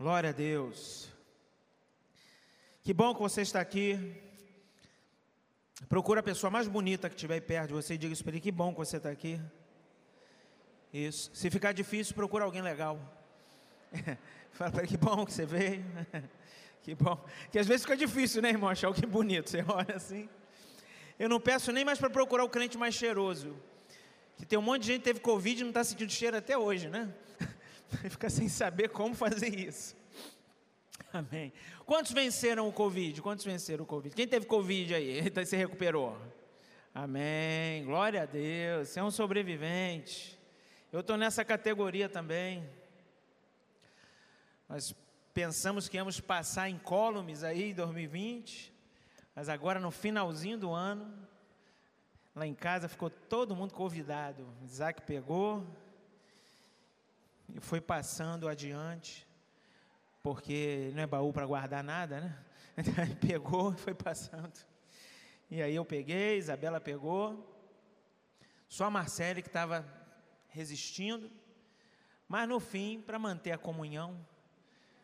Glória 0.00 0.30
a 0.30 0.32
Deus. 0.32 1.10
Que 2.82 2.94
bom 2.94 3.14
que 3.14 3.20
você 3.20 3.42
está 3.42 3.60
aqui. 3.60 4.18
Procura 5.90 6.20
a 6.20 6.22
pessoa 6.22 6.50
mais 6.50 6.66
bonita 6.66 7.10
que 7.10 7.16
estiver 7.16 7.38
perto 7.40 7.68
de 7.68 7.74
você 7.74 7.92
e 7.92 7.98
diga 7.98 8.14
isso 8.14 8.24
para 8.24 8.32
ele: 8.32 8.40
que 8.40 8.50
bom 8.50 8.72
que 8.72 8.78
você 8.78 8.96
está 8.96 9.10
aqui. 9.10 9.38
Isso. 10.90 11.30
Se 11.34 11.50
ficar 11.50 11.72
difícil, 11.72 12.14
procura 12.14 12.46
alguém 12.46 12.62
legal. 12.62 12.98
Fala 14.52 14.70
para 14.70 14.80
ele: 14.84 14.88
que 14.88 14.96
bom 14.96 15.26
que 15.26 15.34
você 15.34 15.44
veio. 15.44 15.84
que 16.80 16.94
bom. 16.94 17.22
Que 17.52 17.58
às 17.58 17.66
vezes 17.66 17.82
fica 17.82 17.94
difícil, 17.94 18.40
né, 18.40 18.48
irmão? 18.48 18.70
Achar 18.70 18.86
alguém 18.86 19.06
bonito. 19.06 19.50
Você 19.50 19.62
olha 19.68 19.96
assim. 19.96 20.30
Eu 21.18 21.28
não 21.28 21.38
peço 21.38 21.72
nem 21.72 21.84
mais 21.84 21.98
para 21.98 22.08
procurar 22.08 22.44
o 22.44 22.48
crente 22.48 22.78
mais 22.78 22.94
cheiroso. 22.94 23.54
Que 24.38 24.46
tem 24.46 24.58
um 24.58 24.62
monte 24.62 24.80
de 24.80 24.86
gente 24.86 25.00
que 25.00 25.04
teve 25.04 25.20
Covid 25.20 25.60
e 25.60 25.62
não 25.62 25.72
está 25.72 25.84
sentindo 25.84 26.10
cheiro 26.10 26.38
até 26.38 26.56
hoje, 26.56 26.88
né? 26.88 27.12
Fica 28.10 28.30
sem 28.30 28.48
saber 28.48 28.88
como 28.90 29.14
fazer 29.14 29.54
isso. 29.58 29.96
Amém. 31.12 31.52
Quantos 31.84 32.12
venceram 32.12 32.68
o 32.68 32.72
Covid? 32.72 33.20
Quantos 33.20 33.44
venceram 33.44 33.82
o 33.82 33.86
Covid? 33.86 34.14
Quem 34.14 34.28
teve 34.28 34.46
Covid 34.46 34.94
aí? 34.94 35.22
Se 35.44 35.56
recuperou. 35.56 36.16
Amém. 36.94 37.84
Glória 37.84 38.22
a 38.22 38.26
Deus. 38.26 38.88
Você 38.88 39.00
é 39.00 39.02
um 39.02 39.10
sobrevivente. 39.10 40.38
Eu 40.92 41.00
estou 41.00 41.16
nessa 41.16 41.44
categoria 41.44 42.08
também. 42.08 42.68
Nós 44.68 44.94
pensamos 45.34 45.88
que 45.88 45.96
íamos 45.96 46.20
passar 46.20 46.68
em 46.68 46.74
incólumes 46.74 47.42
aí 47.42 47.70
em 47.70 47.74
2020, 47.74 48.72
mas 49.34 49.48
agora 49.48 49.80
no 49.80 49.90
finalzinho 49.90 50.58
do 50.58 50.72
ano, 50.72 51.12
lá 52.34 52.46
em 52.46 52.54
casa 52.54 52.88
ficou 52.88 53.10
todo 53.10 53.56
mundo 53.56 53.74
convidado. 53.74 54.46
Isaac 54.62 55.02
pegou, 55.02 55.66
foi 57.60 57.80
passando 57.80 58.48
adiante, 58.48 59.26
porque 60.22 60.90
não 60.94 61.02
é 61.02 61.06
baú 61.06 61.32
para 61.32 61.46
guardar 61.46 61.82
nada, 61.82 62.20
né? 62.20 62.44
Então 62.76 63.16
pegou 63.16 63.72
e 63.72 63.76
foi 63.78 63.94
passando. 63.94 64.52
E 65.50 65.60
aí 65.60 65.74
eu 65.74 65.84
peguei, 65.84 66.38
Isabela 66.38 66.80
pegou, 66.80 67.46
só 68.68 68.84
a 68.84 68.90
Marcele 68.90 69.42
que 69.42 69.48
estava 69.48 69.84
resistindo, 70.48 71.30
mas 72.28 72.48
no 72.48 72.60
fim, 72.60 73.00
para 73.00 73.18
manter 73.18 73.50
a 73.50 73.58
comunhão, 73.58 74.24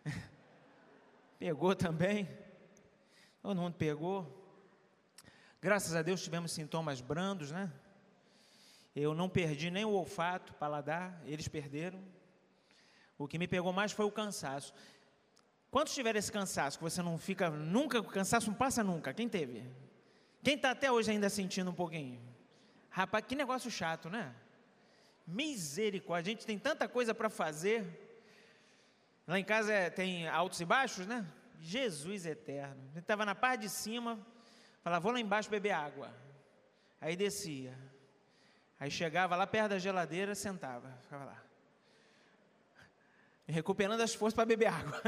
pegou 1.39 1.75
também, 1.75 2.29
todo 3.43 3.61
mundo 3.61 3.75
pegou. 3.75 4.45
Graças 5.61 5.97
a 5.97 6.03
Deus 6.03 6.23
tivemos 6.23 6.53
sintomas 6.53 7.01
brandos, 7.01 7.51
né? 7.51 7.73
Eu 8.95 9.15
não 9.15 9.29
perdi 9.29 9.71
nem 9.71 9.85
o 9.85 9.91
olfato, 9.91 10.55
paladar, 10.55 11.21
eles 11.27 11.49
perderam. 11.49 12.03
O 13.19 13.27
que 13.27 13.39
me 13.39 13.49
pegou 13.49 13.73
mais 13.73 13.93
foi 13.93 14.05
o 14.05 14.11
cansaço. 14.11 14.73
Quantos 15.71 15.95
tiveram 15.95 16.19
esse 16.19 16.31
cansaço? 16.31 16.79
Que 16.79 16.85
você 16.85 17.03
não 17.03 17.19
fica 17.19 17.51
nunca, 17.51 18.01
o 18.01 18.05
cansaço 18.05 18.51
não 18.51 18.57
passa 18.57 18.85
nunca. 18.85 19.13
Quem 19.13 19.29
teve? 19.29 19.65
Quem 20.43 20.55
está 20.55 20.71
até 20.71 20.93
hoje 20.93 21.11
ainda 21.11 21.29
sentindo 21.29 21.71
um 21.71 21.75
pouquinho? 21.75 22.21
Rapaz, 22.91 23.25
que 23.27 23.35
negócio 23.35 23.71
chato, 23.71 24.09
né? 24.09 24.35
Misericórdia, 25.27 26.31
a 26.31 26.35
gente 26.35 26.47
tem 26.47 26.59
tanta 26.59 26.89
coisa 26.89 27.15
para 27.15 27.29
fazer. 27.29 27.85
Lá 29.27 29.39
em 29.39 29.45
casa 29.45 29.73
é, 29.73 29.91
tem 29.91 30.29
altos 30.29 30.61
e 30.61 30.65
baixos, 30.65 31.07
né? 31.07 31.27
Jesus 31.61 32.27
eterno. 32.27 32.81
Gente 32.89 33.01
estava 33.01 33.25
na 33.25 33.35
parte 33.35 33.63
de 33.63 33.69
cima, 33.69 34.19
falava, 34.83 35.03
vou 35.03 35.13
lá 35.13 35.19
embaixo 35.19 35.51
beber 35.51 35.73
água. 35.73 36.15
Aí 37.01 37.17
descia. 37.17 37.77
Aí 38.79 38.91
chegava 38.91 39.35
lá 39.37 39.47
perto 39.47 39.71
da 39.71 39.79
geladeira, 39.79 40.35
sentava, 40.35 40.97
ficava 41.03 41.25
lá 41.25 41.46
recuperando 43.47 44.01
as 44.01 44.15
forças 44.15 44.35
para 44.35 44.45
beber 44.45 44.67
água. 44.67 45.01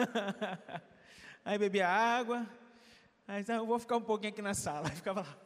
aí 1.44 1.58
bebia 1.58 1.88
água, 1.88 2.46
aí 3.26 3.40
então, 3.40 3.56
eu 3.56 3.66
vou 3.66 3.78
ficar 3.78 3.96
um 3.96 4.02
pouquinho 4.02 4.32
aqui 4.32 4.42
na 4.42 4.54
sala, 4.54 4.88
aí 4.90 4.96
ficava 4.96 5.22
lá. 5.22 5.38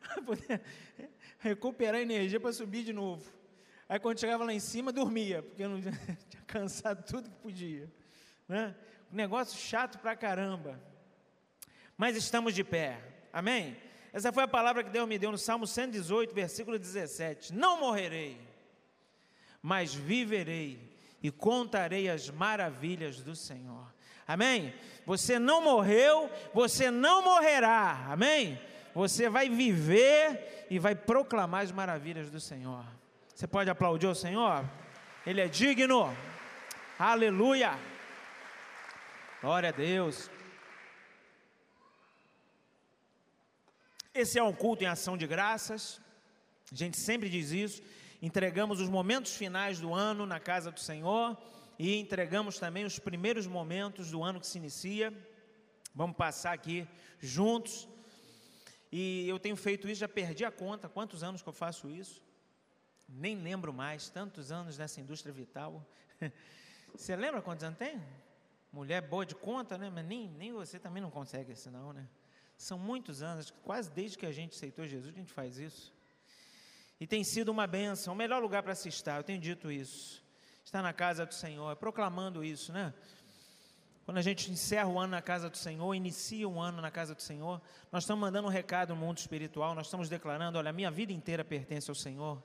recuperar 1.38 2.00
energia 2.00 2.40
para 2.40 2.52
subir 2.52 2.84
de 2.84 2.92
novo. 2.92 3.30
Aí 3.88 3.98
quando 3.98 4.18
chegava 4.18 4.44
lá 4.44 4.52
em 4.52 4.60
cima, 4.60 4.92
dormia, 4.92 5.42
porque 5.42 5.66
não 5.66 5.80
tinha 5.80 6.42
cansado 6.46 7.04
tudo 7.04 7.28
que 7.28 7.36
podia. 7.36 7.92
Né? 8.48 8.74
Um 9.12 9.16
negócio 9.16 9.58
chato 9.58 9.98
pra 9.98 10.16
caramba. 10.16 10.80
Mas 11.96 12.16
estamos 12.16 12.54
de 12.54 12.64
pé. 12.64 12.98
Amém? 13.32 13.76
Essa 14.12 14.32
foi 14.32 14.44
a 14.44 14.48
palavra 14.48 14.82
que 14.82 14.90
Deus 14.90 15.08
me 15.08 15.18
deu 15.18 15.30
no 15.30 15.38
Salmo 15.38 15.66
118, 15.66 16.34
versículo 16.34 16.78
17. 16.78 17.52
Não 17.52 17.80
morrerei, 17.80 18.40
mas 19.60 19.92
viverei 19.92 20.93
e 21.24 21.30
contarei 21.30 22.10
as 22.10 22.28
maravilhas 22.28 23.22
do 23.22 23.34
Senhor. 23.34 23.90
Amém? 24.28 24.74
Você 25.06 25.38
não 25.38 25.62
morreu, 25.62 26.30
você 26.52 26.90
não 26.90 27.24
morrerá. 27.24 28.08
Amém? 28.10 28.60
Você 28.94 29.30
vai 29.30 29.48
viver 29.48 30.66
e 30.68 30.78
vai 30.78 30.94
proclamar 30.94 31.62
as 31.62 31.72
maravilhas 31.72 32.30
do 32.30 32.38
Senhor. 32.38 32.84
Você 33.34 33.46
pode 33.46 33.70
aplaudir 33.70 34.06
o 34.06 34.14
Senhor? 34.14 34.68
Ele 35.26 35.40
é 35.40 35.48
digno. 35.48 36.14
Aleluia. 36.98 37.78
Glória 39.40 39.70
a 39.70 39.72
Deus. 39.72 40.30
Esse 44.12 44.38
é 44.38 44.42
um 44.42 44.52
culto 44.52 44.84
em 44.84 44.88
ação 44.88 45.16
de 45.16 45.26
graças. 45.26 46.02
A 46.70 46.74
gente 46.74 46.98
sempre 46.98 47.30
diz 47.30 47.50
isso 47.50 47.82
entregamos 48.24 48.80
os 48.80 48.88
momentos 48.88 49.36
finais 49.36 49.78
do 49.78 49.92
ano 49.92 50.24
na 50.24 50.40
casa 50.40 50.72
do 50.72 50.80
Senhor 50.80 51.36
e 51.78 52.00
entregamos 52.00 52.58
também 52.58 52.86
os 52.86 52.98
primeiros 52.98 53.46
momentos 53.46 54.10
do 54.10 54.24
ano 54.24 54.40
que 54.40 54.46
se 54.46 54.56
inicia. 54.56 55.12
Vamos 55.94 56.16
passar 56.16 56.54
aqui 56.54 56.88
juntos. 57.20 57.86
E 58.90 59.28
eu 59.28 59.38
tenho 59.38 59.56
feito 59.56 59.86
isso, 59.90 60.00
já 60.00 60.08
perdi 60.08 60.42
a 60.42 60.50
conta. 60.50 60.88
Quantos 60.88 61.22
anos 61.22 61.42
que 61.42 61.48
eu 61.50 61.52
faço 61.52 61.90
isso? 61.90 62.24
Nem 63.06 63.36
lembro 63.36 63.74
mais. 63.74 64.08
Tantos 64.08 64.50
anos 64.50 64.78
nessa 64.78 65.02
indústria 65.02 65.32
vital. 65.32 65.86
Você 66.96 67.14
lembra 67.14 67.42
quantos 67.42 67.62
anos 67.62 67.78
tem? 67.78 68.02
Mulher 68.72 69.02
boa 69.02 69.26
de 69.26 69.34
conta, 69.34 69.76
né? 69.76 69.90
Mas 69.90 70.06
nem, 70.06 70.30
nem 70.30 70.52
você 70.52 70.78
também 70.78 71.02
não 71.02 71.10
consegue 71.10 71.52
isso, 71.52 71.70
não, 71.70 71.92
né? 71.92 72.08
São 72.56 72.78
muitos 72.78 73.20
anos, 73.20 73.52
quase 73.62 73.90
desde 73.90 74.16
que 74.16 74.24
a 74.24 74.32
gente 74.32 74.56
aceitou 74.56 74.86
Jesus, 74.86 75.14
a 75.14 75.18
gente 75.18 75.32
faz 75.32 75.58
isso. 75.58 75.93
E 77.04 77.06
tem 77.06 77.22
sido 77.22 77.50
uma 77.50 77.66
benção, 77.66 78.14
o 78.14 78.16
melhor 78.16 78.40
lugar 78.40 78.62
para 78.62 78.74
se 78.74 78.88
estar, 78.88 79.18
eu 79.18 79.22
tenho 79.22 79.38
dito 79.38 79.70
isso. 79.70 80.24
Estar 80.64 80.80
na 80.80 80.90
casa 80.90 81.26
do 81.26 81.34
Senhor, 81.34 81.76
proclamando 81.76 82.42
isso, 82.42 82.72
né? 82.72 82.94
Quando 84.06 84.16
a 84.16 84.22
gente 84.22 84.50
encerra 84.50 84.88
o 84.88 84.98
ano 84.98 85.10
na 85.10 85.20
casa 85.20 85.50
do 85.50 85.58
Senhor, 85.58 85.94
inicia 85.94 86.48
um 86.48 86.58
ano 86.58 86.80
na 86.80 86.90
casa 86.90 87.14
do 87.14 87.20
Senhor, 87.20 87.60
nós 87.92 88.04
estamos 88.04 88.22
mandando 88.22 88.48
um 88.48 88.50
recado 88.50 88.94
no 88.94 88.96
mundo 88.96 89.18
espiritual, 89.18 89.74
nós 89.74 89.88
estamos 89.88 90.08
declarando: 90.08 90.56
olha, 90.56 90.70
a 90.70 90.72
minha 90.72 90.90
vida 90.90 91.12
inteira 91.12 91.44
pertence 91.44 91.90
ao 91.90 91.94
Senhor, 91.94 92.42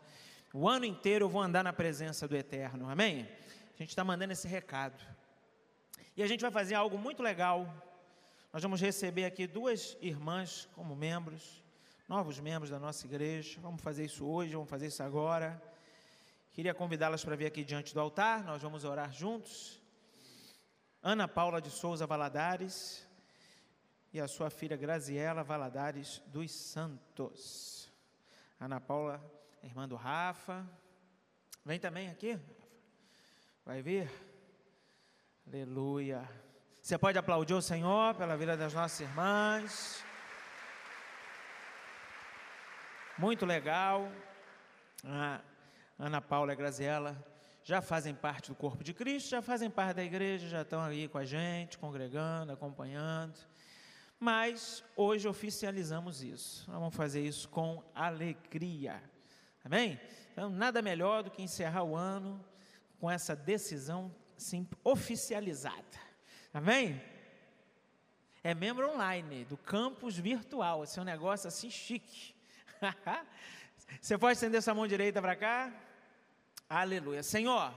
o 0.53 0.67
ano 0.67 0.83
inteiro 0.83 1.23
eu 1.23 1.29
vou 1.29 1.41
andar 1.41 1.63
na 1.63 1.71
presença 1.71 2.27
do 2.27 2.35
Eterno, 2.35 2.89
amém? 2.89 3.29
A 3.75 3.77
gente 3.77 3.91
está 3.91 4.03
mandando 4.03 4.33
esse 4.33 4.45
recado. 4.45 5.01
E 6.17 6.21
a 6.21 6.27
gente 6.27 6.41
vai 6.41 6.51
fazer 6.51 6.75
algo 6.75 6.97
muito 6.97 7.23
legal. 7.23 7.73
Nós 8.51 8.61
vamos 8.61 8.81
receber 8.81 9.23
aqui 9.23 9.47
duas 9.47 9.95
irmãs 10.01 10.67
como 10.75 10.97
membros 10.97 11.63
novos 12.09 12.39
membros 12.39 12.71
da 12.71 12.79
nossa 12.79 13.05
igreja. 13.05 13.61
Vamos 13.61 13.83
fazer 13.83 14.03
isso 14.03 14.25
hoje, 14.25 14.53
vamos 14.53 14.67
fazer 14.67 14.87
isso 14.87 15.03
agora. 15.03 15.61
Queria 16.51 16.73
convidá-las 16.73 17.23
para 17.23 17.35
vir 17.35 17.45
aqui 17.45 17.63
diante 17.63 17.93
do 17.93 17.99
altar, 17.99 18.43
nós 18.43 18.63
vamos 18.63 18.83
orar 18.83 19.13
juntos. 19.13 19.79
Ana 21.03 21.27
Paula 21.27 21.61
de 21.61 21.69
Souza 21.69 22.07
Valadares 22.07 23.07
e 24.11 24.19
a 24.19 24.27
sua 24.27 24.49
filha 24.49 24.75
Graziela 24.75 25.43
Valadares 25.43 26.19
dos 26.25 26.51
Santos. 26.51 27.93
Ana 28.59 28.81
Paula, 28.81 29.23
irmã 29.61 29.87
do 29.87 29.95
Rafa. 29.95 30.67
Vem 31.63 31.79
também 31.79 32.09
aqui. 32.09 32.39
Vai 33.63 33.83
vir? 33.83 34.09
Aleluia. 35.47 36.27
Você 36.81 36.97
pode 36.97 37.19
aplaudir 37.19 37.53
o 37.53 37.61
Senhor 37.61 38.15
pela 38.15 38.35
vida 38.35 38.57
das 38.57 38.73
nossas 38.73 38.99
irmãs. 38.99 40.08
Muito 43.19 43.45
legal. 43.45 44.09
A 45.03 45.41
Ana 45.99 46.21
Paula 46.21 46.53
e 46.53 46.53
a 46.53 46.55
Graziela 46.55 47.21
já 47.61 47.81
fazem 47.81 48.15
parte 48.15 48.49
do 48.49 48.55
corpo 48.55 48.81
de 48.81 48.93
Cristo, 48.93 49.31
já 49.31 49.41
fazem 49.41 49.69
parte 49.69 49.97
da 49.97 50.03
igreja, 50.05 50.47
já 50.47 50.61
estão 50.61 50.81
ali 50.81 51.09
com 51.09 51.17
a 51.17 51.25
gente, 51.25 51.77
congregando, 51.77 52.53
acompanhando. 52.53 53.37
Mas 54.17 54.81
hoje 54.95 55.27
oficializamos 55.27 56.23
isso. 56.23 56.63
vamos 56.71 56.95
fazer 56.95 57.21
isso 57.21 57.49
com 57.49 57.83
alegria. 57.93 59.03
Amém? 59.65 59.99
Então, 60.31 60.49
nada 60.49 60.81
melhor 60.81 61.21
do 61.21 61.29
que 61.29 61.41
encerrar 61.41 61.83
o 61.83 61.97
ano 61.97 62.39
com 63.01 63.11
essa 63.11 63.35
decisão 63.35 64.15
sim, 64.37 64.65
oficializada. 64.81 65.99
Amém? 66.53 67.01
É 68.41 68.53
membro 68.55 68.89
online 68.89 69.43
do 69.43 69.57
campus 69.57 70.17
virtual. 70.17 70.85
Esse 70.85 70.99
é 70.99 71.01
um 71.01 71.05
negócio 71.05 71.49
assim 71.49 71.69
chique. 71.69 72.38
Você 74.01 74.17
pode 74.17 74.33
estender 74.33 74.61
sua 74.61 74.73
mão 74.73 74.87
direita 74.87 75.21
para 75.21 75.35
cá? 75.35 75.73
Aleluia. 76.69 77.23
Senhor, 77.23 77.73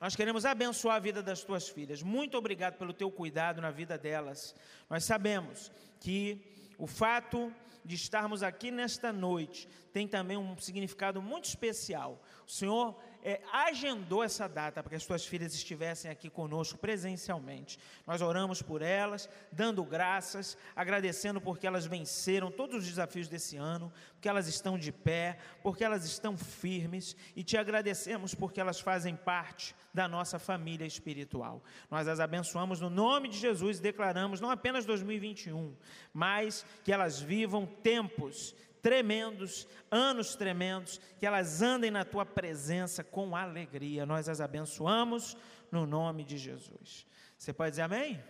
nós 0.00 0.16
queremos 0.16 0.44
abençoar 0.44 0.96
a 0.96 1.00
vida 1.00 1.22
das 1.22 1.42
tuas 1.42 1.68
filhas. 1.68 2.02
Muito 2.02 2.36
obrigado 2.36 2.76
pelo 2.76 2.92
teu 2.92 3.10
cuidado 3.10 3.60
na 3.60 3.70
vida 3.70 3.98
delas. 3.98 4.54
Nós 4.88 5.04
sabemos 5.04 5.70
que 6.00 6.40
o 6.78 6.86
fato 6.86 7.52
de 7.84 7.94
estarmos 7.94 8.42
aqui 8.42 8.70
nesta 8.70 9.12
noite 9.12 9.68
tem 9.92 10.08
também 10.08 10.36
um 10.36 10.56
significado 10.58 11.22
muito 11.22 11.44
especial. 11.44 12.22
O 12.46 12.50
Senhor 12.50 13.00
é, 13.26 13.40
agendou 13.52 14.22
essa 14.22 14.48
data 14.48 14.80
para 14.80 14.90
que 14.90 14.94
as 14.94 15.02
suas 15.02 15.26
filhas 15.26 15.52
estivessem 15.52 16.08
aqui 16.08 16.30
conosco 16.30 16.78
presencialmente. 16.78 17.76
Nós 18.06 18.22
oramos 18.22 18.62
por 18.62 18.82
elas, 18.82 19.28
dando 19.50 19.82
graças, 19.82 20.56
agradecendo 20.76 21.40
porque 21.40 21.66
elas 21.66 21.86
venceram 21.86 22.52
todos 22.52 22.76
os 22.76 22.86
desafios 22.86 23.28
desse 23.28 23.56
ano, 23.56 23.92
porque 24.12 24.28
elas 24.28 24.46
estão 24.46 24.78
de 24.78 24.92
pé, 24.92 25.38
porque 25.60 25.82
elas 25.82 26.04
estão 26.04 26.38
firmes 26.38 27.16
e 27.34 27.42
te 27.42 27.56
agradecemos 27.56 28.32
porque 28.32 28.60
elas 28.60 28.78
fazem 28.78 29.16
parte 29.16 29.74
da 29.92 30.06
nossa 30.06 30.38
família 30.38 30.86
espiritual. 30.86 31.64
Nós 31.90 32.06
as 32.06 32.20
abençoamos 32.20 32.80
no 32.80 32.88
nome 32.88 33.28
de 33.28 33.38
Jesus 33.38 33.78
e 33.78 33.82
declaramos 33.82 34.40
não 34.40 34.50
apenas 34.50 34.86
2021, 34.86 35.74
mas 36.14 36.64
que 36.84 36.92
elas 36.92 37.20
vivam 37.20 37.66
tempos 37.66 38.54
tremendos, 38.86 39.66
anos 39.90 40.36
tremendos, 40.36 41.00
que 41.18 41.26
elas 41.26 41.60
andem 41.60 41.90
na 41.90 42.04
tua 42.04 42.24
presença 42.24 43.02
com 43.02 43.34
alegria. 43.34 44.06
Nós 44.06 44.28
as 44.28 44.40
abençoamos 44.40 45.36
no 45.72 45.84
nome 45.84 46.22
de 46.22 46.38
Jesus. 46.38 47.04
Você 47.36 47.52
pode 47.52 47.70
dizer 47.70 47.82
amém? 47.82 48.22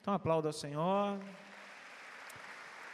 Então 0.00 0.14
aplauda 0.14 0.48
ao 0.48 0.52
Senhor. 0.54 1.20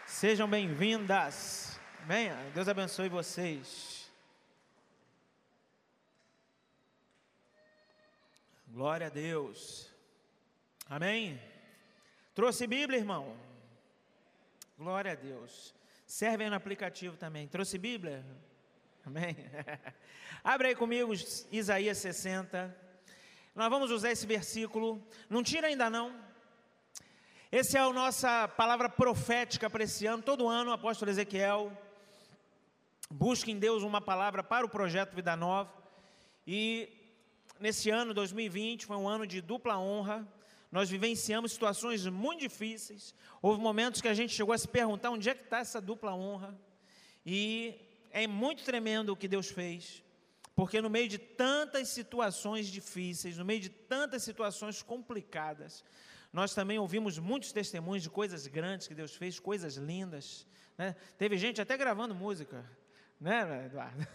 Sejam 0.06 0.50
bem-vindas. 0.50 1.78
Amém? 2.02 2.30
Deus 2.52 2.66
abençoe 2.66 3.08
vocês. 3.08 4.10
Glória 8.66 9.06
a 9.06 9.10
Deus. 9.10 9.88
Amém? 10.90 11.40
Trouxe 12.34 12.66
Bíblia, 12.66 12.98
irmão? 12.98 13.36
Glória 14.76 15.12
a 15.12 15.14
Deus. 15.14 15.77
Servem 16.08 16.48
no 16.48 16.56
aplicativo 16.56 17.18
também. 17.18 17.46
Trouxe 17.46 17.76
Bíblia? 17.76 18.24
Amém? 19.04 19.36
Abre 20.42 20.68
aí 20.68 20.74
comigo 20.74 21.12
Isaías 21.52 21.98
60. 21.98 22.74
Nós 23.54 23.68
vamos 23.68 23.90
usar 23.90 24.10
esse 24.10 24.26
versículo. 24.26 25.06
Não 25.28 25.42
tira 25.42 25.66
ainda 25.66 25.90
não. 25.90 26.18
Essa 27.52 27.76
é 27.76 27.82
a 27.82 27.92
nossa 27.92 28.48
palavra 28.48 28.88
profética 28.88 29.68
para 29.68 29.84
esse 29.84 30.06
ano. 30.06 30.22
Todo 30.22 30.48
ano 30.48 30.70
o 30.70 30.72
apóstolo 30.72 31.10
Ezequiel 31.10 31.70
busca 33.10 33.50
em 33.50 33.58
Deus 33.58 33.82
uma 33.82 34.00
palavra 34.00 34.42
para 34.42 34.64
o 34.64 34.70
projeto 34.70 35.14
Vida 35.14 35.36
Nova. 35.36 35.70
E 36.46 36.88
nesse 37.60 37.90
ano, 37.90 38.14
2020, 38.14 38.86
foi 38.86 38.96
um 38.96 39.06
ano 39.06 39.26
de 39.26 39.42
dupla 39.42 39.78
honra 39.78 40.26
nós 40.70 40.90
vivenciamos 40.90 41.52
situações 41.52 42.06
muito 42.06 42.40
difíceis. 42.40 43.14
Houve 43.40 43.60
momentos 43.60 44.00
que 44.00 44.08
a 44.08 44.14
gente 44.14 44.34
chegou 44.34 44.52
a 44.52 44.58
se 44.58 44.68
perguntar 44.68 45.10
onde 45.10 45.30
é 45.30 45.34
que 45.34 45.44
está 45.44 45.58
essa 45.58 45.80
dupla 45.80 46.14
honra. 46.14 46.58
E 47.24 47.74
é 48.10 48.26
muito 48.26 48.64
tremendo 48.64 49.10
o 49.10 49.16
que 49.16 49.26
Deus 49.26 49.48
fez. 49.48 50.02
Porque 50.54 50.82
no 50.82 50.90
meio 50.90 51.08
de 51.08 51.18
tantas 51.18 51.88
situações 51.88 52.66
difíceis, 52.66 53.38
no 53.38 53.44
meio 53.44 53.60
de 53.60 53.68
tantas 53.68 54.22
situações 54.22 54.82
complicadas, 54.82 55.84
nós 56.32 56.52
também 56.52 56.78
ouvimos 56.78 57.18
muitos 57.18 57.52
testemunhos 57.52 58.02
de 58.02 58.10
coisas 58.10 58.46
grandes 58.46 58.86
que 58.86 58.94
Deus 58.94 59.14
fez, 59.14 59.38
coisas 59.38 59.76
lindas. 59.76 60.46
Né? 60.76 60.94
Teve 61.16 61.38
gente 61.38 61.60
até 61.60 61.76
gravando 61.76 62.14
música 62.14 62.64
né, 63.20 63.66
Eduardo? 63.66 64.06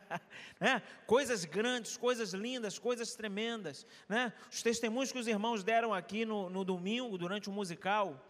né? 0.60 0.82
Coisas 1.06 1.44
grandes, 1.44 1.96
coisas 1.96 2.32
lindas, 2.32 2.78
coisas 2.78 3.14
tremendas, 3.14 3.86
né? 4.08 4.32
Os 4.50 4.62
testemunhos 4.62 5.10
que 5.10 5.18
os 5.18 5.26
irmãos 5.26 5.64
deram 5.64 5.94
aqui 5.94 6.24
no, 6.24 6.50
no 6.50 6.64
domingo, 6.64 7.16
durante 7.16 7.48
o 7.48 7.52
musical, 7.52 8.22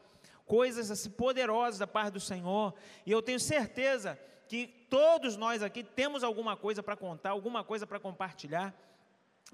coisas 0.46 0.90
assim 0.90 1.10
poderosas 1.10 1.78
da 1.78 1.86
parte 1.86 2.14
do 2.14 2.20
Senhor, 2.20 2.74
e 3.04 3.10
eu 3.10 3.22
tenho 3.22 3.40
certeza 3.40 4.18
que 4.48 4.66
todos 4.88 5.36
nós 5.36 5.62
aqui 5.62 5.82
temos 5.84 6.24
alguma 6.24 6.56
coisa 6.56 6.82
para 6.82 6.96
contar, 6.96 7.30
alguma 7.30 7.62
coisa 7.62 7.86
para 7.86 8.00
compartilhar, 8.00 8.74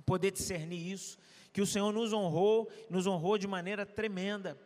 poder 0.05 0.31
discernir 0.31 0.90
isso, 0.90 1.19
que 1.52 1.61
o 1.61 1.67
Senhor 1.67 1.93
nos 1.93 2.12
honrou, 2.12 2.70
nos 2.90 3.06
honrou 3.06 3.38
de 3.38 3.46
maneira 3.46 3.87
tremenda. 3.87 4.58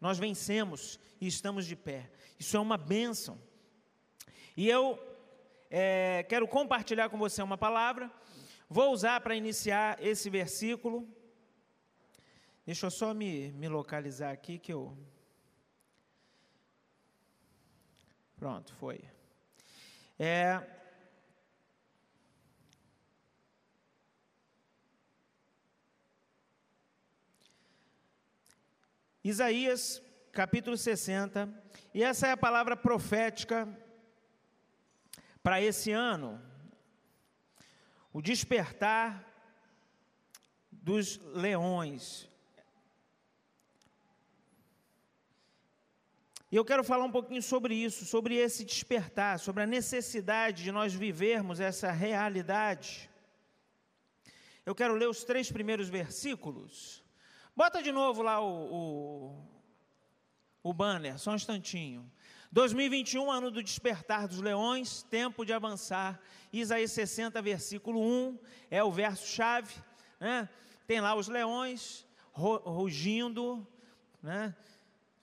Nós 0.00 0.18
vencemos 0.18 0.98
e 1.20 1.26
estamos 1.26 1.66
de 1.66 1.74
pé. 1.74 2.10
Isso 2.38 2.56
é 2.56 2.60
uma 2.60 2.76
bênção. 2.76 3.40
E 4.56 4.68
eu 4.68 4.98
é, 5.70 6.24
quero 6.28 6.46
compartilhar 6.46 7.08
com 7.08 7.18
você 7.18 7.42
uma 7.42 7.58
palavra. 7.58 8.10
Vou 8.68 8.92
usar 8.92 9.20
para 9.20 9.34
iniciar 9.34 10.02
esse 10.02 10.28
versículo. 10.30 11.08
Deixa 12.64 12.86
eu 12.86 12.90
só 12.90 13.14
me, 13.14 13.52
me 13.52 13.68
localizar 13.68 14.32
aqui 14.32 14.58
que 14.58 14.72
eu. 14.72 14.96
Pronto, 18.36 18.72
foi. 18.74 19.00
É, 20.18 20.62
Isaías, 29.22 30.00
capítulo 30.32 30.76
60, 30.76 31.52
e 31.92 32.02
essa 32.02 32.28
é 32.28 32.30
a 32.30 32.36
palavra 32.36 32.76
profética 32.76 33.66
para 35.46 35.62
esse 35.62 35.92
ano, 35.92 36.42
o 38.12 38.20
despertar 38.20 39.24
dos 40.72 41.18
leões. 41.18 42.28
E 46.50 46.56
eu 46.56 46.64
quero 46.64 46.82
falar 46.82 47.04
um 47.04 47.12
pouquinho 47.12 47.40
sobre 47.40 47.76
isso, 47.76 48.04
sobre 48.04 48.34
esse 48.34 48.64
despertar, 48.64 49.38
sobre 49.38 49.62
a 49.62 49.68
necessidade 49.68 50.64
de 50.64 50.72
nós 50.72 50.92
vivermos 50.92 51.60
essa 51.60 51.92
realidade. 51.92 53.08
Eu 54.64 54.74
quero 54.74 54.96
ler 54.96 55.08
os 55.08 55.22
três 55.22 55.52
primeiros 55.52 55.88
versículos. 55.88 57.04
Bota 57.54 57.80
de 57.80 57.92
novo 57.92 58.20
lá 58.20 58.40
o, 58.40 58.74
o, 58.80 59.48
o 60.64 60.74
banner, 60.74 61.20
só 61.20 61.30
um 61.30 61.36
instantinho. 61.36 62.10
2021, 62.52 63.30
ano 63.30 63.50
do 63.50 63.62
despertar 63.62 64.28
dos 64.28 64.40
leões, 64.40 65.02
tempo 65.04 65.44
de 65.44 65.52
avançar. 65.52 66.20
Isaías 66.52 66.92
60, 66.92 67.40
versículo 67.42 68.00
1, 68.00 68.38
é 68.70 68.82
o 68.82 68.90
verso-chave. 68.90 69.74
Né? 70.20 70.48
Tem 70.86 71.00
lá 71.00 71.14
os 71.14 71.28
leões 71.28 72.06
rugindo, 72.32 73.66
né? 74.22 74.54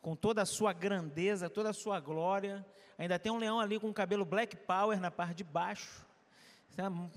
com 0.02 0.16
toda 0.16 0.42
a 0.42 0.46
sua 0.46 0.74
grandeza, 0.74 1.50
toda 1.50 1.70
a 1.70 1.74
sua 1.74 2.00
glória. 2.00 2.66
Ainda 2.98 3.18
tem 3.18 3.32
um 3.32 3.38
leão 3.38 3.60
ali 3.60 3.80
com 3.80 3.90
o 3.90 3.94
cabelo 3.94 4.26
black 4.26 4.56
power 4.58 5.00
na 5.00 5.10
parte 5.10 5.36
de 5.36 5.44
baixo. 5.44 6.06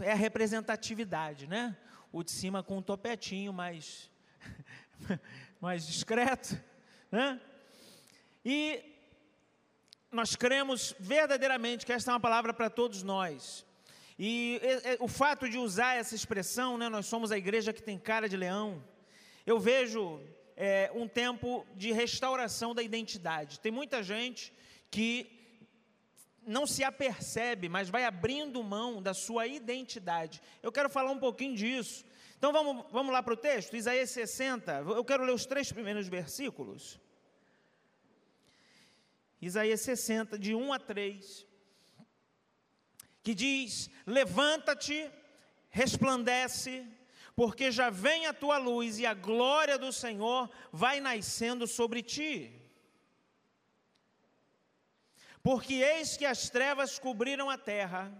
É 0.00 0.12
a 0.12 0.14
representatividade, 0.14 1.46
né? 1.46 1.76
O 2.12 2.22
de 2.22 2.30
cima 2.30 2.62
com 2.62 2.78
um 2.78 2.82
topetinho 2.82 3.52
mais, 3.52 4.10
mais 5.60 5.86
discreto, 5.86 6.60
né? 7.10 7.40
E 8.44 8.95
nós 10.16 10.34
cremos 10.34 10.94
verdadeiramente 10.98 11.84
que 11.84 11.92
esta 11.92 12.10
é 12.10 12.14
uma 12.14 12.20
palavra 12.20 12.52
para 12.54 12.70
todos 12.70 13.02
nós. 13.02 13.66
E 14.18 14.58
o 14.98 15.06
fato 15.06 15.46
de 15.48 15.58
usar 15.58 15.94
essa 15.96 16.14
expressão, 16.14 16.78
né, 16.78 16.88
nós 16.88 17.04
somos 17.04 17.30
a 17.30 17.36
igreja 17.36 17.70
que 17.70 17.82
tem 17.82 17.98
cara 17.98 18.26
de 18.26 18.36
leão, 18.36 18.82
eu 19.44 19.60
vejo 19.60 20.18
é, 20.56 20.90
um 20.94 21.06
tempo 21.06 21.66
de 21.76 21.92
restauração 21.92 22.74
da 22.74 22.82
identidade. 22.82 23.60
Tem 23.60 23.70
muita 23.70 24.02
gente 24.02 24.54
que 24.90 25.30
não 26.46 26.66
se 26.66 26.82
apercebe, 26.82 27.68
mas 27.68 27.90
vai 27.90 28.04
abrindo 28.04 28.62
mão 28.62 29.02
da 29.02 29.12
sua 29.12 29.46
identidade. 29.46 30.40
Eu 30.62 30.72
quero 30.72 30.88
falar 30.88 31.10
um 31.10 31.18
pouquinho 31.18 31.54
disso. 31.54 32.06
Então 32.38 32.52
vamos, 32.52 32.86
vamos 32.90 33.12
lá 33.12 33.22
para 33.22 33.34
o 33.34 33.36
texto, 33.36 33.76
Isaías 33.76 34.08
60. 34.10 34.72
Eu 34.72 35.04
quero 35.04 35.24
ler 35.24 35.34
os 35.34 35.44
três 35.44 35.70
primeiros 35.70 36.08
versículos. 36.08 36.98
Isaías 39.40 39.82
60, 39.82 40.38
de 40.38 40.54
1 40.54 40.72
a 40.72 40.78
3, 40.78 41.46
que 43.22 43.34
diz: 43.34 43.90
Levanta-te, 44.06 45.10
resplandece, 45.68 46.86
porque 47.34 47.70
já 47.70 47.90
vem 47.90 48.26
a 48.26 48.32
tua 48.32 48.56
luz 48.56 48.98
e 48.98 49.04
a 49.04 49.12
glória 49.12 49.76
do 49.78 49.92
Senhor 49.92 50.50
vai 50.72 51.00
nascendo 51.00 51.66
sobre 51.66 52.02
ti. 52.02 52.62
Porque 55.42 55.74
eis 55.74 56.16
que 56.16 56.24
as 56.24 56.48
trevas 56.48 56.98
cobriram 56.98 57.50
a 57.50 57.58
terra 57.58 58.10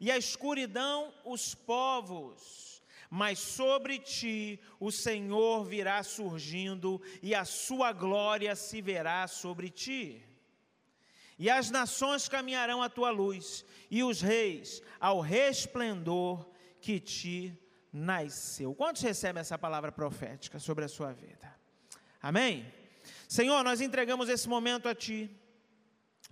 e 0.00 0.10
a 0.10 0.18
escuridão 0.18 1.14
os 1.24 1.54
povos, 1.54 2.82
mas 3.08 3.38
sobre 3.38 3.98
ti 3.98 4.60
o 4.80 4.90
Senhor 4.90 5.64
virá 5.64 6.02
surgindo 6.02 7.00
e 7.22 7.34
a 7.34 7.44
sua 7.44 7.92
glória 7.92 8.56
se 8.56 8.82
verá 8.82 9.26
sobre 9.28 9.70
ti. 9.70 10.33
E 11.38 11.50
as 11.50 11.70
nações 11.70 12.28
caminharão 12.28 12.82
à 12.82 12.88
tua 12.88 13.10
luz, 13.10 13.64
e 13.90 14.02
os 14.02 14.20
reis 14.20 14.82
ao 15.00 15.20
resplendor 15.20 16.48
que 16.80 17.00
te 17.00 17.58
nasceu. 17.92 18.74
Quantos 18.74 19.02
recebem 19.02 19.40
essa 19.40 19.58
palavra 19.58 19.90
profética 19.90 20.58
sobre 20.58 20.84
a 20.84 20.88
sua 20.88 21.12
vida? 21.12 21.54
Amém? 22.20 22.72
Senhor, 23.28 23.62
nós 23.64 23.80
entregamos 23.80 24.28
esse 24.28 24.48
momento 24.48 24.88
a 24.88 24.94
Ti. 24.94 25.30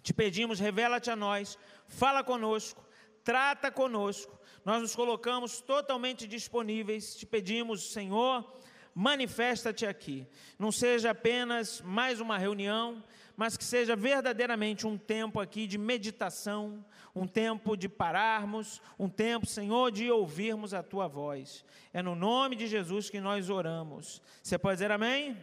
Te 0.02 0.12
pedimos, 0.12 0.58
revela-te 0.58 1.10
a 1.10 1.16
nós, 1.16 1.56
fala 1.86 2.24
conosco, 2.24 2.84
trata 3.22 3.70
conosco. 3.70 4.38
Nós 4.64 4.80
nos 4.82 4.94
colocamos 4.94 5.60
totalmente 5.60 6.26
disponíveis. 6.26 7.14
Te 7.14 7.26
pedimos, 7.26 7.92
Senhor, 7.92 8.52
manifesta-te 8.94 9.86
aqui. 9.86 10.26
Não 10.58 10.72
seja 10.72 11.10
apenas 11.10 11.80
mais 11.80 12.20
uma 12.20 12.38
reunião, 12.38 13.02
mas 13.36 13.56
que 13.56 13.64
seja 13.64 13.96
verdadeiramente 13.96 14.86
um 14.86 14.96
tempo 14.96 15.40
aqui 15.40 15.66
de 15.66 15.78
meditação, 15.78 16.84
um 17.14 17.26
tempo 17.26 17.76
de 17.76 17.88
pararmos, 17.88 18.80
um 18.98 19.08
tempo, 19.08 19.46
Senhor, 19.46 19.90
de 19.90 20.10
ouvirmos 20.10 20.72
a 20.72 20.82
tua 20.82 21.08
voz. 21.08 21.64
É 21.92 22.02
no 22.02 22.14
nome 22.14 22.56
de 22.56 22.66
Jesus 22.66 23.10
que 23.10 23.20
nós 23.20 23.50
oramos. 23.50 24.22
Você 24.42 24.58
pode 24.58 24.76
dizer 24.76 24.90
amém? 24.90 25.36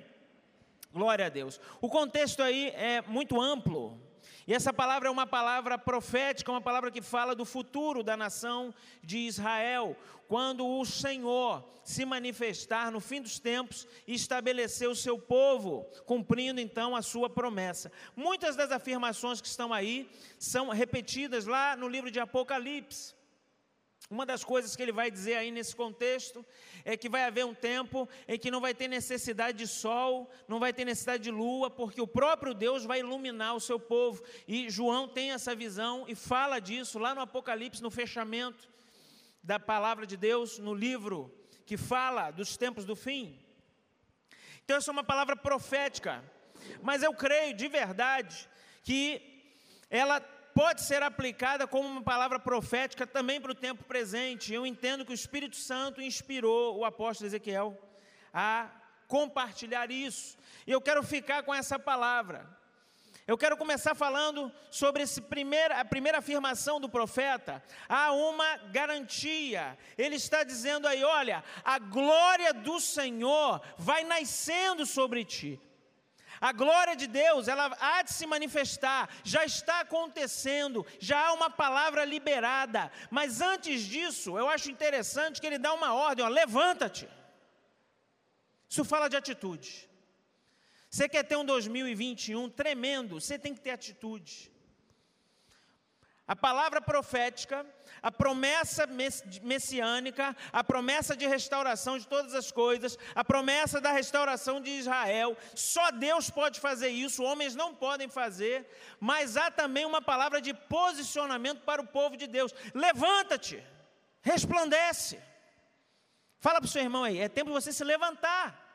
Glória 0.92 1.28
a 1.28 1.30
Deus. 1.30 1.60
O 1.80 1.88
contexto 1.88 2.42
aí 2.42 2.70
é 2.70 3.02
muito 3.04 3.40
amplo. 3.40 4.00
E 4.50 4.54
essa 4.56 4.74
palavra 4.74 5.08
é 5.08 5.12
uma 5.12 5.28
palavra 5.28 5.78
profética, 5.78 6.52
uma 6.52 6.60
palavra 6.60 6.90
que 6.90 7.04
fala 7.04 7.36
do 7.36 7.46
futuro 7.46 8.02
da 8.02 8.18
nação 8.18 8.74
de 9.04 9.20
Israel, 9.20 9.96
quando 10.28 10.66
o 10.66 10.84
Senhor 10.84 11.64
se 11.84 12.04
manifestar 12.04 12.90
no 12.90 13.00
fim 13.00 13.22
dos 13.22 13.38
tempos 13.38 13.88
e 14.08 14.16
estabelecer 14.16 14.90
o 14.90 14.96
seu 14.96 15.20
povo, 15.20 15.86
cumprindo 16.04 16.60
então 16.60 16.96
a 16.96 17.04
sua 17.04 17.30
promessa. 17.30 17.92
Muitas 18.16 18.56
das 18.56 18.72
afirmações 18.72 19.40
que 19.40 19.48
estão 19.48 19.72
aí 19.72 20.10
são 20.40 20.70
repetidas 20.70 21.46
lá 21.46 21.76
no 21.76 21.88
livro 21.88 22.10
de 22.10 22.20
Apocalipse. 22.20 23.19
Uma 24.10 24.26
das 24.26 24.44
coisas 24.44 24.76
que 24.76 24.82
ele 24.82 24.92
vai 24.92 25.12
dizer 25.12 25.36
aí 25.36 25.52
nesse 25.52 25.76
contexto 25.76 26.44
é 26.84 26.98
que 26.98 27.08
vai 27.08 27.26
haver 27.26 27.46
um 27.46 27.54
tempo 27.54 28.10
em 28.28 28.40
que 28.40 28.50
não 28.50 28.60
vai 28.60 28.74
ter 28.74 28.88
necessidade 28.88 29.60
de 29.60 29.68
sol, 29.68 30.32
não 30.48 30.60
vai 30.60 30.74
ter 30.74 30.84
necessidade 30.84 31.22
de 31.22 31.30
lua, 31.30 31.70
porque 31.70 32.02
o 32.02 32.08
próprio 32.08 32.56
Deus 32.56 32.84
vai 32.86 33.02
iluminar 33.02 33.56
o 33.56 33.60
seu 33.60 33.80
povo. 33.80 34.24
E 34.48 34.68
João 34.68 35.08
tem 35.08 35.32
essa 35.32 35.54
visão 35.54 36.06
e 36.08 36.16
fala 36.16 36.60
disso 36.60 36.98
lá 36.98 37.14
no 37.14 37.22
Apocalipse, 37.22 37.84
no 37.84 37.92
fechamento 37.92 38.68
da 39.44 39.60
palavra 39.60 40.08
de 40.08 40.18
Deus, 40.18 40.58
no 40.58 40.74
livro 40.74 41.32
que 41.64 41.78
fala 41.78 42.32
dos 42.32 42.58
tempos 42.58 42.86
do 42.86 42.96
fim. 42.96 43.40
Então, 44.66 44.78
essa 44.78 44.90
é 44.90 44.94
uma 44.94 45.04
palavra 45.04 45.36
profética, 45.36 46.24
mas 46.82 47.04
eu 47.04 47.14
creio 47.14 47.56
de 47.56 47.68
verdade 47.68 48.50
que 48.84 49.54
ela 49.88 50.20
pode 50.54 50.82
ser 50.82 51.02
aplicada 51.04 51.68
como 51.68 51.88
uma 51.88 52.02
palavra 52.02 52.40
profética 52.40 53.06
também 53.06 53.40
para 53.40 53.52
o 53.52 53.56
tempo 53.56 53.84
presente. 53.84 54.54
Eu 54.54 54.66
entendo 54.66 55.06
que 55.06 55.12
o 55.12 55.14
Espírito 55.14 55.56
Santo 55.56 56.02
inspirou 56.02 56.78
o 56.78 56.86
apóstolo 56.86 57.28
Ezequiel 57.28 57.78
a 58.34 58.70
compartilhar 59.08 59.90
isso. 59.90 60.38
E 60.66 60.72
eu 60.72 60.82
quero 60.82 61.04
ficar 61.04 61.44
com 61.44 61.54
essa 61.54 61.80
palavra. 61.80 62.48
Eu 63.30 63.38
quero 63.38 63.56
começar 63.56 63.94
falando 63.94 64.52
sobre 64.72 65.04
esse 65.04 65.22
primeiro, 65.22 65.76
a 65.76 65.86
primeira 65.86 66.18
afirmação 66.18 66.80
do 66.80 66.90
profeta. 66.90 67.64
Há 67.88 68.12
uma 68.12 68.58
garantia. 68.72 69.78
Ele 69.96 70.16
está 70.16 70.44
dizendo 70.44 70.88
aí: 70.88 71.04
olha, 71.04 71.44
a 71.64 71.78
glória 71.78 72.52
do 72.52 72.80
Senhor 72.80 73.62
vai 73.78 74.04
nascendo 74.04 74.84
sobre 74.84 75.24
ti. 75.24 75.62
A 76.42 76.52
glória 76.54 76.96
de 76.96 77.08
Deus, 77.08 77.48
ela 77.48 77.76
há 77.80 78.02
de 78.02 78.14
se 78.14 78.26
manifestar, 78.26 79.10
já 79.24 79.44
está 79.44 79.82
acontecendo, 79.82 80.86
já 81.00 81.28
há 81.28 81.34
uma 81.34 81.50
palavra 81.50 82.06
liberada. 82.06 82.92
Mas 83.10 83.42
antes 83.42 83.82
disso, 83.82 84.38
eu 84.38 84.48
acho 84.48 84.72
interessante 84.72 85.42
que 85.42 85.48
ele 85.48 85.58
dá 85.58 85.74
uma 85.74 85.94
ordem: 85.94 86.28
levanta-te. 86.30 87.10
Isso 88.70 88.86
fala 88.86 89.10
de 89.10 89.18
atitude. 89.18 89.90
Você 90.90 91.10
quer 91.10 91.24
ter 91.24 91.36
um 91.36 91.46
2021 91.46 92.50
tremendo, 92.50 93.20
você 93.20 93.38
tem 93.38 93.54
que 93.54 93.62
ter 93.62 93.72
atitude. 93.72 94.52
A 96.30 96.36
palavra 96.36 96.80
profética, 96.80 97.66
a 98.04 98.12
promessa 98.12 98.88
messiânica, 99.42 100.38
a 100.54 100.64
promessa 100.64 101.18
de 101.18 101.26
restauração 101.26 101.98
de 101.98 102.06
todas 102.06 102.36
as 102.36 102.52
coisas, 102.52 103.00
a 103.16 103.24
promessa 103.24 103.82
da 103.82 103.92
restauração 103.92 104.62
de 104.62 104.70
Israel, 104.70 105.36
só 105.56 105.90
Deus 105.90 106.30
pode 106.30 106.60
fazer 106.60 106.90
isso, 106.90 107.24
homens 107.24 107.56
não 107.56 107.74
podem 107.74 108.08
fazer, 108.08 108.64
mas 109.00 109.38
há 109.38 109.50
também 109.50 109.86
uma 109.86 110.04
palavra 110.04 110.40
de 110.40 110.54
posicionamento 110.54 111.62
para 111.62 111.82
o 111.82 111.88
povo 111.88 112.16
de 112.16 112.28
Deus: 112.28 112.54
levanta-te, 112.76 113.64
resplandece. 114.22 115.20
Fala 116.38 116.62
para 116.62 116.68
o 116.68 116.72
seu 116.72 116.84
irmão 116.84 117.06
aí, 117.06 117.18
é 117.18 117.28
tempo 117.28 117.50
de 117.50 117.56
você 117.56 117.74
se 117.74 117.84
levantar. 117.84 118.68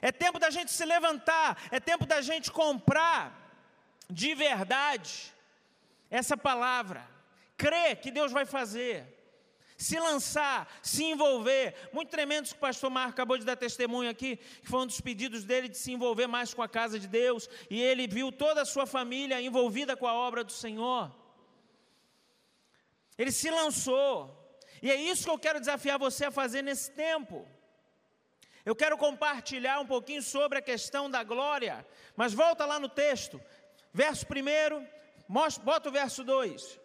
É 0.00 0.10
tempo 0.10 0.38
da 0.38 0.48
gente 0.48 0.72
se 0.72 0.86
levantar, 0.86 1.58
é 1.70 1.78
tempo 1.78 2.06
da 2.06 2.22
gente 2.22 2.50
comprar 2.50 3.30
de 4.08 4.34
verdade 4.34 5.33
essa 6.18 6.36
palavra, 6.36 7.02
crer 7.56 7.96
que 7.96 8.10
Deus 8.18 8.30
vai 8.30 8.46
fazer, 8.46 8.96
se 9.76 9.98
lançar, 9.98 10.60
se 10.80 11.02
envolver. 11.02 11.74
Muito 11.92 12.10
tremendo 12.10 12.46
que 12.46 12.54
o 12.54 12.58
pastor 12.58 12.88
Marco 12.88 13.10
acabou 13.10 13.36
de 13.36 13.44
dar 13.44 13.56
testemunho 13.56 14.08
aqui, 14.08 14.36
que 14.36 14.68
foi 14.68 14.80
um 14.82 14.86
dos 14.86 15.00
pedidos 15.00 15.42
dele 15.44 15.68
de 15.68 15.76
se 15.76 15.90
envolver 15.92 16.28
mais 16.28 16.54
com 16.54 16.62
a 16.62 16.68
casa 16.68 17.00
de 17.00 17.08
Deus, 17.08 17.48
e 17.68 17.82
ele 17.82 18.06
viu 18.06 18.30
toda 18.30 18.62
a 18.62 18.64
sua 18.64 18.86
família 18.86 19.40
envolvida 19.40 19.96
com 19.96 20.06
a 20.06 20.14
obra 20.14 20.44
do 20.44 20.52
Senhor. 20.52 21.12
Ele 23.18 23.32
se 23.32 23.50
lançou, 23.50 24.56
e 24.80 24.92
é 24.92 24.94
isso 24.94 25.24
que 25.24 25.30
eu 25.30 25.38
quero 25.38 25.58
desafiar 25.58 25.98
você 25.98 26.26
a 26.26 26.30
fazer 26.30 26.62
nesse 26.62 26.92
tempo. 26.92 27.44
Eu 28.64 28.76
quero 28.76 28.96
compartilhar 28.96 29.80
um 29.80 29.86
pouquinho 29.86 30.22
sobre 30.22 30.58
a 30.58 30.62
questão 30.62 31.10
da 31.10 31.24
glória, 31.24 31.84
mas 32.14 32.32
volta 32.32 32.64
lá 32.64 32.78
no 32.78 32.88
texto, 32.88 33.40
verso 33.92 34.24
1, 34.24 34.94
Mostra, 35.28 35.64
bota 35.64 35.88
o 35.88 35.92
verso 35.92 36.22
2. 36.22 36.80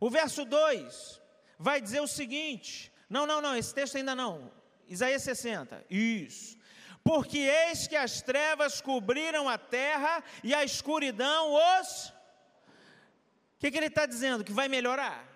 O 0.00 0.10
verso 0.10 0.44
2 0.44 1.22
vai 1.58 1.80
dizer 1.80 2.00
o 2.00 2.08
seguinte: 2.08 2.92
não, 3.08 3.26
não, 3.26 3.40
não, 3.40 3.56
esse 3.56 3.72
texto 3.74 3.96
ainda 3.96 4.14
não. 4.14 4.50
Isaías 4.88 5.22
60. 5.22 5.84
Isso. 5.88 6.58
Porque 7.02 7.38
eis 7.38 7.86
que 7.86 7.96
as 7.96 8.22
trevas 8.22 8.80
cobriram 8.80 9.48
a 9.48 9.58
terra 9.58 10.24
e 10.42 10.54
a 10.54 10.64
escuridão 10.64 11.54
os. 11.54 12.08
O 12.08 13.58
que, 13.58 13.70
que 13.70 13.76
ele 13.76 13.86
está 13.86 14.06
dizendo? 14.06 14.44
Que 14.44 14.52
vai 14.52 14.68
melhorar. 14.68 15.26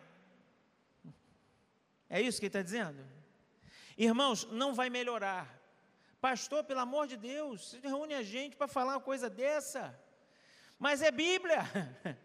É 2.10 2.20
isso 2.20 2.38
que 2.40 2.46
ele 2.46 2.50
está 2.50 2.62
dizendo? 2.62 3.06
Irmãos, 3.96 4.46
não 4.50 4.74
vai 4.74 4.88
melhorar. 4.88 5.58
Pastor, 6.20 6.64
pelo 6.64 6.80
amor 6.80 7.06
de 7.06 7.16
Deus, 7.16 7.76
reúne 7.82 8.14
a 8.14 8.22
gente 8.22 8.56
para 8.56 8.66
falar 8.66 8.94
uma 8.94 9.00
coisa 9.00 9.28
dessa. 9.28 9.98
Mas 10.78 11.02
é 11.02 11.10
Bíblia, 11.10 11.68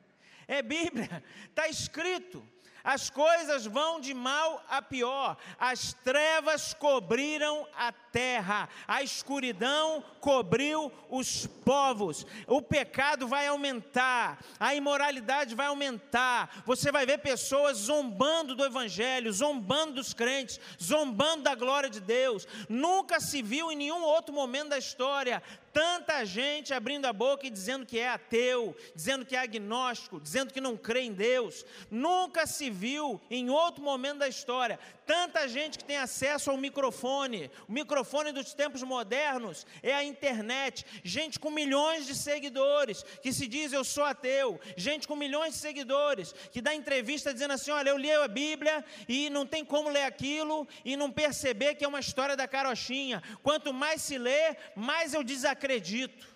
é 0.48 0.62
Bíblia, 0.62 1.24
está 1.50 1.68
escrito. 1.68 2.48
As 2.84 3.10
coisas 3.10 3.66
vão 3.66 3.98
de 3.98 4.14
mal 4.14 4.62
a 4.68 4.82
pior. 4.82 5.38
As 5.58 5.94
trevas 5.94 6.74
cobriram 6.74 7.66
a 7.78 7.94
terra, 7.94 8.68
a 8.86 9.02
escuridão 9.02 10.04
cobriu 10.20 10.92
os 11.10 11.48
povos. 11.48 12.28
O 12.46 12.62
pecado 12.62 13.26
vai 13.26 13.48
aumentar, 13.48 14.38
a 14.60 14.76
imoralidade 14.76 15.56
vai 15.56 15.68
aumentar. 15.68 16.62
Você 16.66 16.92
vai 16.92 17.06
ver 17.06 17.20
pessoas 17.20 17.78
zombando 17.78 18.54
do 18.54 18.66
evangelho, 18.66 19.32
zombando 19.32 19.94
dos 19.94 20.14
crentes, 20.14 20.60
zombando 20.82 21.44
da 21.44 21.56
glória 21.56 21.90
de 21.90 22.02
Deus. 22.02 22.46
Nunca 22.68 23.22
se 23.22 23.42
viu 23.42 23.72
em 23.72 23.78
nenhum 23.78 24.04
outro 24.04 24.36
momento 24.36 24.70
da 24.70 24.78
história 24.78 25.42
tanta 25.74 26.24
gente 26.24 26.74
abrindo 26.74 27.06
a 27.06 27.12
boca 27.12 27.48
e 27.48 27.50
dizendo 27.50 27.86
que 27.86 27.98
é 27.98 28.08
ateu, 28.08 28.76
dizendo 28.96 29.26
que 29.26 29.36
é 29.36 29.40
agnóstico, 29.40 30.22
dizendo 30.22 30.54
que 30.54 30.62
não 30.62 30.78
crê 30.78 31.02
em 31.02 31.12
Deus. 31.12 31.66
Nunca 31.90 32.46
se 32.46 32.70
viu 32.70 33.20
em 33.30 33.50
outro 33.50 33.84
momento 33.84 34.20
da 34.20 34.28
história 34.28 34.80
tanta 35.06 35.48
gente 35.48 35.78
que 35.78 35.86
tem 35.86 35.98
acesso 35.98 36.50
ao 36.50 36.58
microfone. 36.58 37.50
O 37.68 37.72
microfone 37.72 38.32
dos 38.32 38.54
tempos 38.54 38.84
modernos 38.84 39.66
é 39.82 39.94
a 39.94 40.04
internet. 40.04 40.86
Gente 41.04 41.40
com 41.40 41.50
milhões 41.52 42.06
de 42.06 42.16
seguidores 42.16 43.04
que 43.22 43.32
se 43.32 43.48
diz 43.48 43.74
eu 43.74 43.84
sou 43.84 44.04
ateu. 44.04 44.60
Gente 44.76 45.08
com 45.08 45.16
milhões 45.16 45.54
de 45.54 45.60
seguidores 45.60 46.34
que 46.52 46.62
dá 46.62 46.74
entrevista 46.74 47.34
dizendo 47.34 47.54
assim: 47.54 47.72
olha, 47.72 47.90
eu 47.90 47.98
li 47.98 48.12
a 48.12 48.28
Bíblia 48.28 48.84
e 49.08 49.30
não 49.30 49.46
tem 49.46 49.64
como 49.64 49.90
ler 49.90 50.04
aquilo 50.04 50.68
e 50.84 50.96
não 50.96 51.12
perceber 51.12 51.76
que 51.76 51.86
é 51.86 51.88
uma 51.88 52.00
história 52.00 52.36
da 52.36 52.48
carochinha. 52.48 53.22
Quanto 53.42 53.74
mais 53.74 54.02
se 54.02 54.18
lê, 54.18 54.56
mais 54.76 55.14
eu 55.14 55.24
desacredito. 55.24 56.34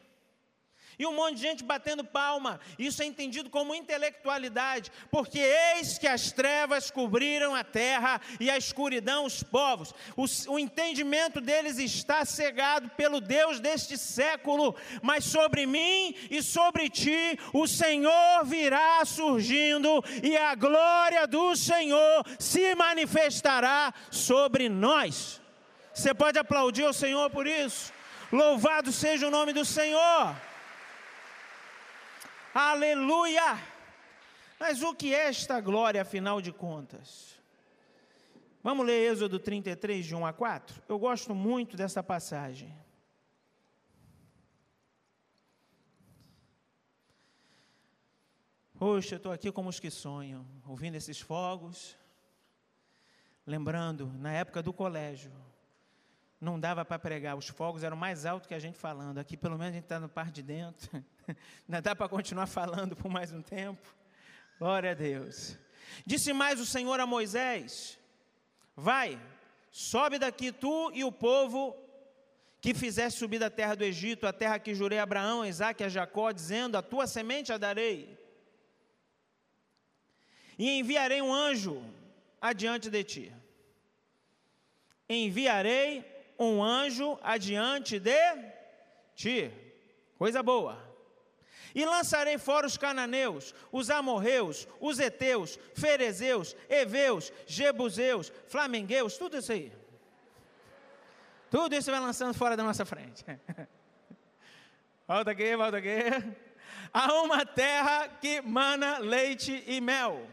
E 0.99 1.05
um 1.05 1.13
monte 1.13 1.35
de 1.35 1.41
gente 1.41 1.63
batendo 1.63 2.03
palma. 2.03 2.59
Isso 2.77 3.03
é 3.03 3.05
entendido 3.05 3.51
como 3.51 3.75
intelectualidade, 3.75 4.91
porque 5.11 5.39
eis 5.39 5.97
que 5.99 6.07
as 6.07 6.31
trevas 6.31 6.89
cobriram 6.89 7.53
a 7.53 7.63
terra 7.63 8.19
e 8.39 8.49
a 8.49 8.57
escuridão 8.57 9.25
os 9.25 9.43
povos. 9.43 9.93
O, 10.15 10.25
o, 10.53 10.57
entendimento 10.57 11.39
deles 11.39 11.77
está 11.77 12.25
cegado 12.25 12.89
pelo 12.89 13.21
Deus 13.21 13.59
deste 13.59 13.95
século, 13.95 14.75
mas 15.03 15.23
sobre 15.23 15.67
mim 15.67 16.15
e 16.31 16.41
sobre 16.41 16.89
ti 16.89 17.37
o 17.53 17.67
Senhor 17.67 18.43
virá 18.43 19.05
surgindo 19.05 20.03
e 20.23 20.35
a 20.35 20.55
glória 20.55 21.27
do 21.27 21.55
Senhor 21.55 22.25
se 22.39 22.73
manifestará 22.73 23.93
sobre 24.09 24.67
nós. 24.67 25.39
Você 25.93 26.11
pode 26.13 26.39
aplaudir 26.39 26.85
o 26.85 26.93
Senhor 26.93 27.29
por 27.29 27.45
isso? 27.45 27.93
Louvado 28.31 28.91
seja 28.91 29.27
o 29.27 29.31
nome 29.31 29.53
do 29.53 29.63
Senhor. 29.63 30.46
Aleluia! 32.59 33.63
Mas 34.59 34.81
o 34.81 34.91
que 34.95 35.13
é 35.13 35.27
esta 35.27 35.61
glória, 35.61 36.01
afinal 36.01 36.41
de 36.41 36.51
contas? 36.51 37.37
Vamos 38.63 38.83
ler 38.83 39.11
Êxodo 39.11 39.37
33, 39.37 40.03
de 40.03 40.15
1 40.15 40.25
a 40.25 40.33
4? 40.33 40.81
Eu 40.89 40.97
gosto 40.97 41.35
muito 41.35 41.77
dessa 41.77 42.01
passagem. 42.01 42.75
Poxa, 48.79 49.13
eu 49.13 49.17
estou 49.17 49.31
aqui 49.31 49.51
como 49.51 49.69
os 49.69 49.79
que 49.79 49.91
sonham, 49.91 50.43
ouvindo 50.65 50.95
esses 50.95 51.21
fogos, 51.21 51.95
lembrando, 53.45 54.11
na 54.13 54.33
época 54.33 54.63
do 54.63 54.73
colégio, 54.73 55.31
não 56.39 56.59
dava 56.59 56.85
para 56.85 56.99
pregar, 56.99 57.35
os 57.35 57.47
fogos 57.47 57.83
eram 57.83 57.97
mais 57.97 58.25
altos 58.25 58.47
que 58.47 58.53
a 58.53 58.59
gente 58.59 58.77
falando. 58.77 59.17
Aqui, 59.17 59.35
pelo 59.35 59.57
menos, 59.57 59.71
a 59.71 59.75
gente 59.75 59.85
está 59.85 59.99
no 59.99 60.07
par 60.07 60.29
de 60.29 60.43
dentro. 60.43 61.03
Ainda 61.67 61.81
dá 61.81 61.95
para 61.95 62.07
continuar 62.07 62.45
falando 62.45 62.95
por 62.95 63.09
mais 63.09 63.31
um 63.31 63.41
tempo. 63.41 63.95
Glória 64.59 64.91
a 64.91 64.93
Deus. 64.93 65.57
Disse 66.05 66.31
mais 66.33 66.59
o 66.59 66.65
Senhor 66.65 66.99
a 66.99 67.07
Moisés: 67.07 67.97
Vai, 68.75 69.19
sobe 69.71 70.19
daqui 70.19 70.51
tu 70.51 70.91
e 70.93 71.03
o 71.03 71.11
povo 71.11 71.75
que 72.61 72.73
fizeste 72.73 73.17
subir 73.17 73.39
da 73.39 73.49
terra 73.49 73.75
do 73.75 73.83
Egito, 73.83 74.27
a 74.27 74.33
terra 74.33 74.59
que 74.59 74.75
jurei 74.75 74.99
a 74.99 75.03
Abraão, 75.03 75.41
a 75.41 75.47
Isaac 75.47 75.81
e 75.81 75.85
a 75.85 75.89
Jacó, 75.89 76.31
dizendo: 76.31 76.77
A 76.77 76.83
tua 76.83 77.07
semente 77.07 77.51
a 77.51 77.57
darei. 77.57 78.15
E 80.57 80.79
enviarei 80.79 81.21
um 81.21 81.33
anjo 81.33 81.83
adiante 82.39 82.89
de 82.89 83.03
ti. 83.03 83.33
Enviarei 85.09 86.16
um 86.39 86.63
anjo 86.63 87.17
adiante 87.21 87.99
de 87.99 88.11
ti. 89.15 89.51
Coisa 90.17 90.41
boa. 90.41 90.87
E 91.73 91.85
lançarei 91.85 92.37
fora 92.37 92.65
os 92.65 92.77
cananeus, 92.77 93.53
os 93.71 93.89
amorreus, 93.89 94.67
os 94.79 94.99
heteus, 94.99 95.59
ferezeus, 95.75 96.55
heveus, 96.69 97.31
jebuseus, 97.45 98.31
flamengueus, 98.47 99.17
tudo 99.17 99.37
isso 99.37 99.51
aí. 99.51 99.71
Tudo 101.49 101.75
isso 101.75 101.91
vai 101.91 101.99
lançando 101.99 102.33
fora 102.33 102.57
da 102.57 102.63
nossa 102.63 102.85
frente. 102.85 103.23
volta 105.07 105.31
aqui, 105.31 105.55
volta 105.55 105.77
aqui. 105.77 105.89
Há 106.91 107.13
uma 107.21 107.45
terra 107.45 108.07
que 108.07 108.41
mana 108.41 108.97
leite 108.97 109.63
e 109.67 109.79
mel, 109.79 110.27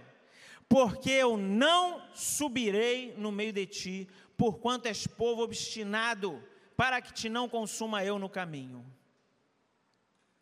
porque 0.68 1.10
eu 1.10 1.36
não 1.36 2.02
subirei 2.14 3.14
no 3.16 3.30
meio 3.30 3.52
de 3.52 3.66
ti 3.66 4.08
porquanto 4.36 4.86
és 4.86 5.06
povo 5.06 5.42
obstinado, 5.42 6.42
para 6.76 7.00
que 7.00 7.12
te 7.12 7.28
não 7.28 7.48
consuma 7.48 8.04
eu 8.04 8.18
no 8.18 8.28
caminho. 8.28 8.84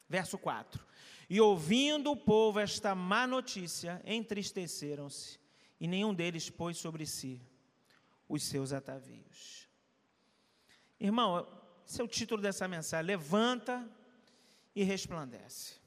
Verso 0.08 0.38
4: 0.38 0.84
E 1.28 1.40
ouvindo 1.40 2.10
o 2.10 2.16
povo 2.16 2.60
esta 2.60 2.94
má 2.94 3.26
notícia, 3.26 4.02
entristeceram-se, 4.04 5.38
e 5.80 5.86
nenhum 5.86 6.14
deles 6.14 6.50
pôs 6.50 6.78
sobre 6.78 7.06
si 7.06 7.40
os 8.28 8.42
seus 8.44 8.72
atavios. 8.72 9.68
Irmão, 10.98 11.46
esse 11.86 12.00
é 12.00 12.04
o 12.04 12.08
título 12.08 12.40
dessa 12.40 12.68
mensagem: 12.68 13.06
Levanta 13.06 13.88
e 14.74 14.82
resplandece. 14.82 15.80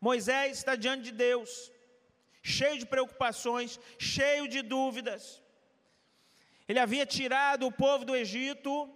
Moisés 0.00 0.58
está 0.58 0.76
diante 0.76 1.04
de 1.04 1.12
Deus, 1.12 1.72
cheio 2.42 2.78
de 2.78 2.86
preocupações, 2.86 3.80
cheio 3.98 4.48
de 4.48 4.62
dúvidas. 4.62 5.42
Ele 6.68 6.78
havia 6.78 7.06
tirado 7.06 7.66
o 7.66 7.72
povo 7.72 8.04
do 8.04 8.14
Egito, 8.14 8.88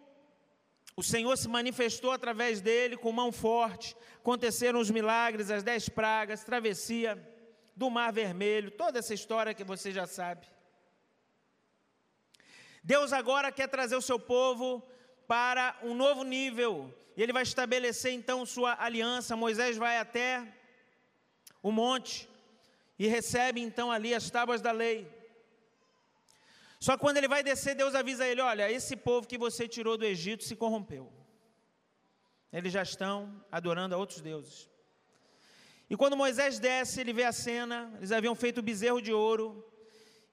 o 0.95 1.03
Senhor 1.03 1.37
se 1.39 1.49
manifestou 1.49 2.13
através 2.13 2.61
dele 2.61 2.99
com 2.99 3.11
mão 3.11 3.33
forte, 3.33 3.97
aconteceram 4.17 4.79
os 4.79 4.91
milagres, 4.91 5.51
as 5.51 5.63
dez 5.63 5.89
pragas, 5.89 6.45
travessia 6.45 7.19
do 7.75 7.89
Mar 7.89 8.13
Vermelho, 8.13 8.71
toda 8.71 8.99
essa 8.99 9.15
história 9.15 9.55
que 9.55 9.65
você 9.65 9.91
já 9.91 10.07
sabe. 10.07 10.47
Deus 12.85 13.13
agora 13.13 13.51
quer 13.51 13.69
trazer 13.69 13.97
o 13.97 14.03
seu 14.03 14.19
povo 14.19 14.87
para 15.27 15.79
um 15.83 15.95
novo 15.95 16.25
nível, 16.25 16.93
e 17.17 17.23
ele 17.23 17.33
vai 17.33 17.43
estabelecer 17.43 18.13
então 18.13 18.45
sua 18.45 18.77
aliança. 18.79 19.37
Moisés 19.37 19.79
vai 19.79 19.99
até 19.99 20.47
o 21.63 21.71
monte 21.71 22.29
e 22.99 23.07
recebe 23.07 23.61
então 23.61 23.91
ali 23.91 24.15
as 24.15 24.31
tábuas 24.31 24.61
da 24.61 24.73
lei. 24.73 25.22
Só 26.85 26.97
que 26.97 27.03
quando 27.05 27.19
ele 27.19 27.29
vai 27.29 27.45
descer, 27.45 27.77
Deus 27.77 27.95
avisa 27.95 28.27
ele: 28.27 28.41
olha, 28.41 28.69
esse 28.69 28.97
povo 28.97 29.29
que 29.29 29.39
você 29.39 29.69
tirou 29.69 29.97
do 29.97 30.05
Egito 30.05 30.43
se 30.43 30.57
corrompeu. 30.57 31.05
Eles 32.53 32.73
já 32.73 32.83
estão 32.83 33.41
adorando 33.53 33.95
a 33.95 33.99
outros 33.99 34.21
deuses. 34.21 34.69
E 35.89 35.97
quando 35.97 36.17
Moisés 36.17 36.59
desce, 36.59 37.01
ele 37.01 37.13
vê 37.13 37.23
a 37.23 37.31
cena, 37.31 37.79
eles 37.99 38.11
haviam 38.11 38.35
feito 38.35 38.59
o 38.59 38.63
bezerro 38.63 39.01
de 39.01 39.13
ouro, 39.13 39.65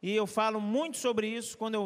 e 0.01 0.15
eu 0.15 0.25
falo 0.25 0.59
muito 0.59 0.97
sobre 0.97 1.27
isso 1.27 1.55
quando 1.55 1.75
eu 1.75 1.85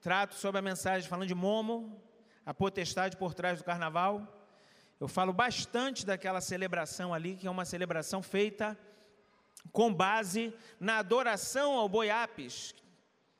trato 0.00 0.34
sobre 0.34 0.58
a 0.58 0.62
mensagem 0.62 1.08
falando 1.08 1.28
de 1.28 1.34
Momo, 1.36 2.02
a 2.44 2.52
potestade 2.52 3.16
por 3.16 3.34
trás 3.34 3.60
do 3.60 3.64
carnaval. 3.64 4.14
Eu 4.98 5.06
falo 5.06 5.32
bastante 5.32 6.04
daquela 6.04 6.40
celebração 6.40 7.14
ali, 7.14 7.36
que 7.36 7.46
é 7.46 7.50
uma 7.50 7.64
celebração 7.64 8.20
feita 8.20 8.76
com 9.70 9.94
base 9.94 10.52
na 10.80 10.98
adoração 10.98 11.74
ao 11.74 11.88
boi 11.88 12.10
Apis, 12.10 12.74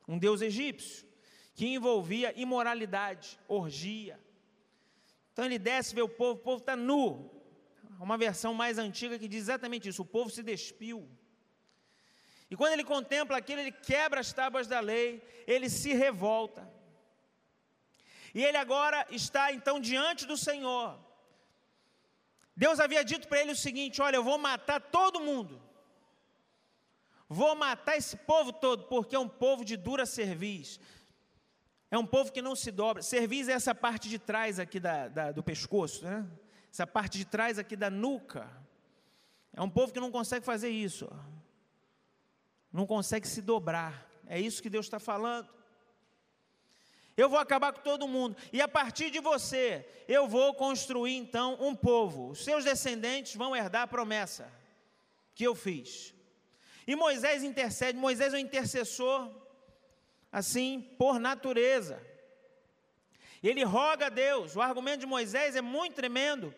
um 0.07 0.17
deus 0.17 0.41
egípcio, 0.41 1.05
que 1.53 1.67
envolvia 1.67 2.33
imoralidade, 2.39 3.39
orgia. 3.47 4.19
Então 5.33 5.45
ele 5.45 5.59
desce, 5.59 5.93
vê 5.93 6.01
o 6.01 6.09
povo, 6.09 6.39
o 6.39 6.43
povo 6.43 6.59
está 6.59 6.75
nu. 6.75 7.31
Uma 7.99 8.17
versão 8.17 8.53
mais 8.53 8.77
antiga 8.77 9.19
que 9.19 9.27
diz 9.27 9.41
exatamente 9.41 9.89
isso: 9.89 10.03
o 10.03 10.05
povo 10.05 10.29
se 10.29 10.43
despiu. 10.43 11.09
E 12.49 12.55
quando 12.55 12.73
ele 12.73 12.83
contempla 12.83 13.37
aquilo, 13.37 13.59
ele 13.59 13.71
quebra 13.71 14.19
as 14.19 14.31
tábuas 14.31 14.67
da 14.67 14.79
lei, 14.79 15.21
ele 15.45 15.69
se 15.69 15.93
revolta. 15.93 16.71
E 18.33 18.43
ele 18.43 18.57
agora 18.57 19.05
está 19.09 19.51
então 19.51 19.79
diante 19.79 20.25
do 20.25 20.37
Senhor. 20.37 20.97
Deus 22.55 22.79
havia 22.79 23.03
dito 23.03 23.27
para 23.27 23.41
ele 23.41 23.51
o 23.51 23.55
seguinte: 23.55 24.01
Olha, 24.01 24.15
eu 24.15 24.23
vou 24.23 24.37
matar 24.37 24.79
todo 24.79 25.19
mundo. 25.19 25.61
Vou 27.29 27.55
matar 27.55 27.97
esse 27.97 28.15
povo 28.15 28.53
todo, 28.53 28.85
porque 28.85 29.15
é 29.15 29.19
um 29.19 29.27
povo 29.27 29.65
de 29.65 29.75
dura 29.75 30.05
cerviz. 30.05 30.79
É 31.89 31.97
um 31.97 32.05
povo 32.05 32.31
que 32.31 32.41
não 32.41 32.55
se 32.55 32.71
dobra. 32.71 33.01
Cerviz 33.01 33.47
é 33.47 33.53
essa 33.53 33.73
parte 33.73 34.09
de 34.09 34.19
trás 34.19 34.59
aqui 34.59 34.79
da, 34.79 35.07
da, 35.07 35.31
do 35.31 35.43
pescoço, 35.43 36.05
né? 36.05 36.25
Essa 36.71 36.85
parte 36.85 37.17
de 37.17 37.25
trás 37.25 37.57
aqui 37.57 37.75
da 37.75 37.89
nuca. 37.89 38.49
É 39.53 39.61
um 39.61 39.69
povo 39.69 39.91
que 39.91 39.99
não 39.99 40.11
consegue 40.11 40.45
fazer 40.45 40.69
isso. 40.69 41.09
Não 42.71 42.85
consegue 42.85 43.27
se 43.27 43.41
dobrar. 43.41 44.07
É 44.25 44.39
isso 44.39 44.61
que 44.61 44.69
Deus 44.69 44.85
está 44.85 44.99
falando. 44.99 45.49
Eu 47.15 47.29
vou 47.29 47.39
acabar 47.39 47.73
com 47.73 47.81
todo 47.81 48.07
mundo. 48.07 48.37
E 48.53 48.61
a 48.61 48.67
partir 48.67 49.09
de 49.09 49.19
você, 49.19 49.87
eu 50.07 50.27
vou 50.27 50.53
construir 50.53 51.15
então 51.15 51.57
um 51.59 51.75
povo. 51.75 52.29
Os 52.29 52.43
seus 52.43 52.63
descendentes 52.63 53.35
vão 53.35 53.55
herdar 53.55 53.83
a 53.83 53.87
promessa 53.87 54.51
que 55.33 55.43
eu 55.43 55.55
fiz. 55.55 56.13
E 56.87 56.95
Moisés 56.95 57.43
intercede, 57.43 57.97
Moisés 57.97 58.33
é 58.33 58.37
um 58.37 58.39
intercessor, 58.39 59.29
assim, 60.31 60.79
por 60.97 61.19
natureza. 61.19 62.01
Ele 63.43 63.63
roga 63.65 64.05
a 64.05 64.09
Deus. 64.09 64.55
O 64.55 64.61
argumento 64.61 65.01
de 65.01 65.05
Moisés 65.05 65.57
é 65.57 65.61
muito 65.61 65.95
tremendo, 65.95 66.55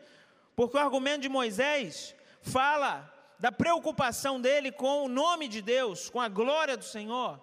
porque 0.55 0.77
o 0.77 0.79
argumento 0.79 1.23
de 1.23 1.29
Moisés 1.29 2.15
fala 2.43 3.11
da 3.39 3.51
preocupação 3.51 4.39
dele 4.39 4.71
com 4.71 5.05
o 5.05 5.09
nome 5.09 5.47
de 5.47 5.63
Deus, 5.63 6.11
com 6.11 6.21
a 6.21 6.29
glória 6.29 6.77
do 6.77 6.85
Senhor. 6.85 7.41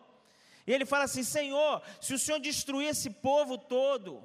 E 0.64 0.72
ele 0.72 0.86
fala 0.86 1.04
assim: 1.04 1.24
Senhor, 1.24 1.82
se 2.00 2.14
o 2.14 2.18
Senhor 2.18 2.38
destruir 2.38 2.88
esse 2.90 3.10
povo 3.10 3.58
todo, 3.58 4.22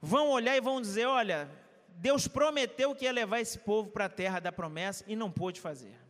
vão 0.00 0.30
olhar 0.30 0.56
e 0.56 0.60
vão 0.60 0.80
dizer: 0.80 1.06
Olha, 1.06 1.48
Deus 1.86 2.26
prometeu 2.26 2.96
que 2.96 3.04
ia 3.04 3.12
levar 3.12 3.38
esse 3.38 3.60
povo 3.60 3.90
para 3.90 4.06
a 4.06 4.10
terra 4.10 4.40
da 4.40 4.50
promessa 4.50 5.04
e 5.06 5.14
não 5.14 5.30
pôde 5.30 5.60
fazer 5.60 6.07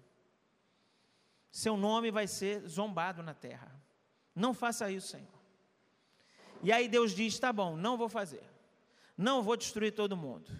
seu 1.50 1.76
nome 1.76 2.10
vai 2.10 2.26
ser 2.26 2.66
zombado 2.66 3.22
na 3.22 3.34
terra. 3.34 3.70
Não 4.34 4.54
faça 4.54 4.90
isso, 4.90 5.08
Senhor. 5.08 5.38
E 6.62 6.72
aí 6.72 6.88
Deus 6.88 7.12
diz: 7.14 7.38
tá 7.38 7.52
bom, 7.52 7.76
não 7.76 7.96
vou 7.96 8.08
fazer. 8.08 8.42
Não 9.16 9.42
vou 9.42 9.56
destruir 9.56 9.92
todo 9.92 10.16
mundo. 10.16 10.50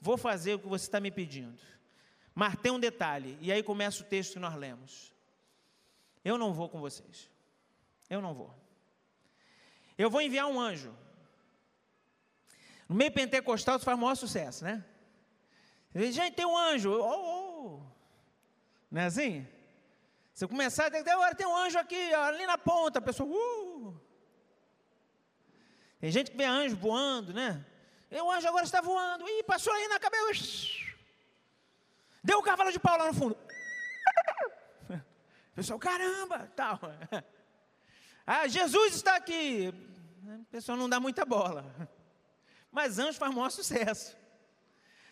vou 0.00 0.16
fazer 0.16 0.54
o 0.54 0.58
que 0.58 0.68
você 0.68 0.84
está 0.84 1.00
me 1.00 1.10
pedindo. 1.10 1.60
Mas 2.34 2.56
tem 2.56 2.72
um 2.72 2.80
detalhe, 2.80 3.36
e 3.40 3.52
aí 3.52 3.62
começa 3.62 4.02
o 4.02 4.06
texto 4.06 4.34
que 4.34 4.38
nós 4.38 4.54
lemos. 4.54 5.12
Eu 6.24 6.38
não 6.38 6.52
vou 6.52 6.68
com 6.68 6.80
vocês. 6.80 7.28
Eu 8.08 8.20
não 8.20 8.34
vou. 8.34 8.54
Eu 9.98 10.08
vou 10.08 10.20
enviar 10.20 10.46
um 10.46 10.60
anjo. 10.60 10.94
No 12.88 12.94
meio 12.94 13.12
pentecostal 13.12 13.76
isso 13.76 13.84
faz 13.84 13.98
maior 13.98 14.14
sucesso, 14.14 14.64
né? 14.64 14.84
Gente, 15.94 16.34
tem 16.34 16.46
um 16.46 16.56
anjo. 16.56 16.90
Oh, 16.90 17.80
oh. 17.80 17.82
Não 18.90 19.02
é 19.02 19.06
assim? 19.06 19.46
Você 20.34 20.46
começar, 20.48 20.90
tem, 20.90 21.00
agora 21.00 21.34
tem 21.34 21.46
um 21.46 21.56
anjo 21.56 21.78
aqui, 21.78 22.14
ali 22.14 22.46
na 22.46 22.56
ponta, 22.56 22.98
a 22.98 23.02
pessoa. 23.02 23.28
Uh. 23.28 24.00
Tem 26.00 26.10
gente 26.10 26.30
que 26.30 26.36
vê 26.36 26.44
anjo 26.44 26.76
voando, 26.76 27.32
né? 27.32 27.64
E 28.10 28.20
o 28.20 28.30
anjo 28.30 28.48
agora 28.48 28.64
está 28.64 28.80
voando. 28.80 29.28
Ih, 29.28 29.42
passou 29.44 29.72
aí 29.72 29.88
na 29.88 30.00
cabeça. 30.00 30.68
Deu 32.24 32.38
o 32.38 32.42
cavalo 32.42 32.72
de 32.72 32.78
pau 32.78 32.96
lá 32.96 33.06
no 33.06 33.14
fundo. 33.14 33.36
Pessoal, 35.54 35.78
caramba, 35.78 36.50
tal. 36.56 36.78
Ah, 38.24 38.46
Jesus 38.46 38.94
está 38.94 39.16
aqui. 39.16 39.74
O 40.24 40.44
pessoal 40.44 40.78
não 40.78 40.88
dá 40.88 41.00
muita 41.00 41.24
bola. 41.24 41.74
Mas 42.70 42.96
anjo 43.00 43.18
faz 43.18 43.34
maior 43.34 43.50
sucesso. 43.50 44.16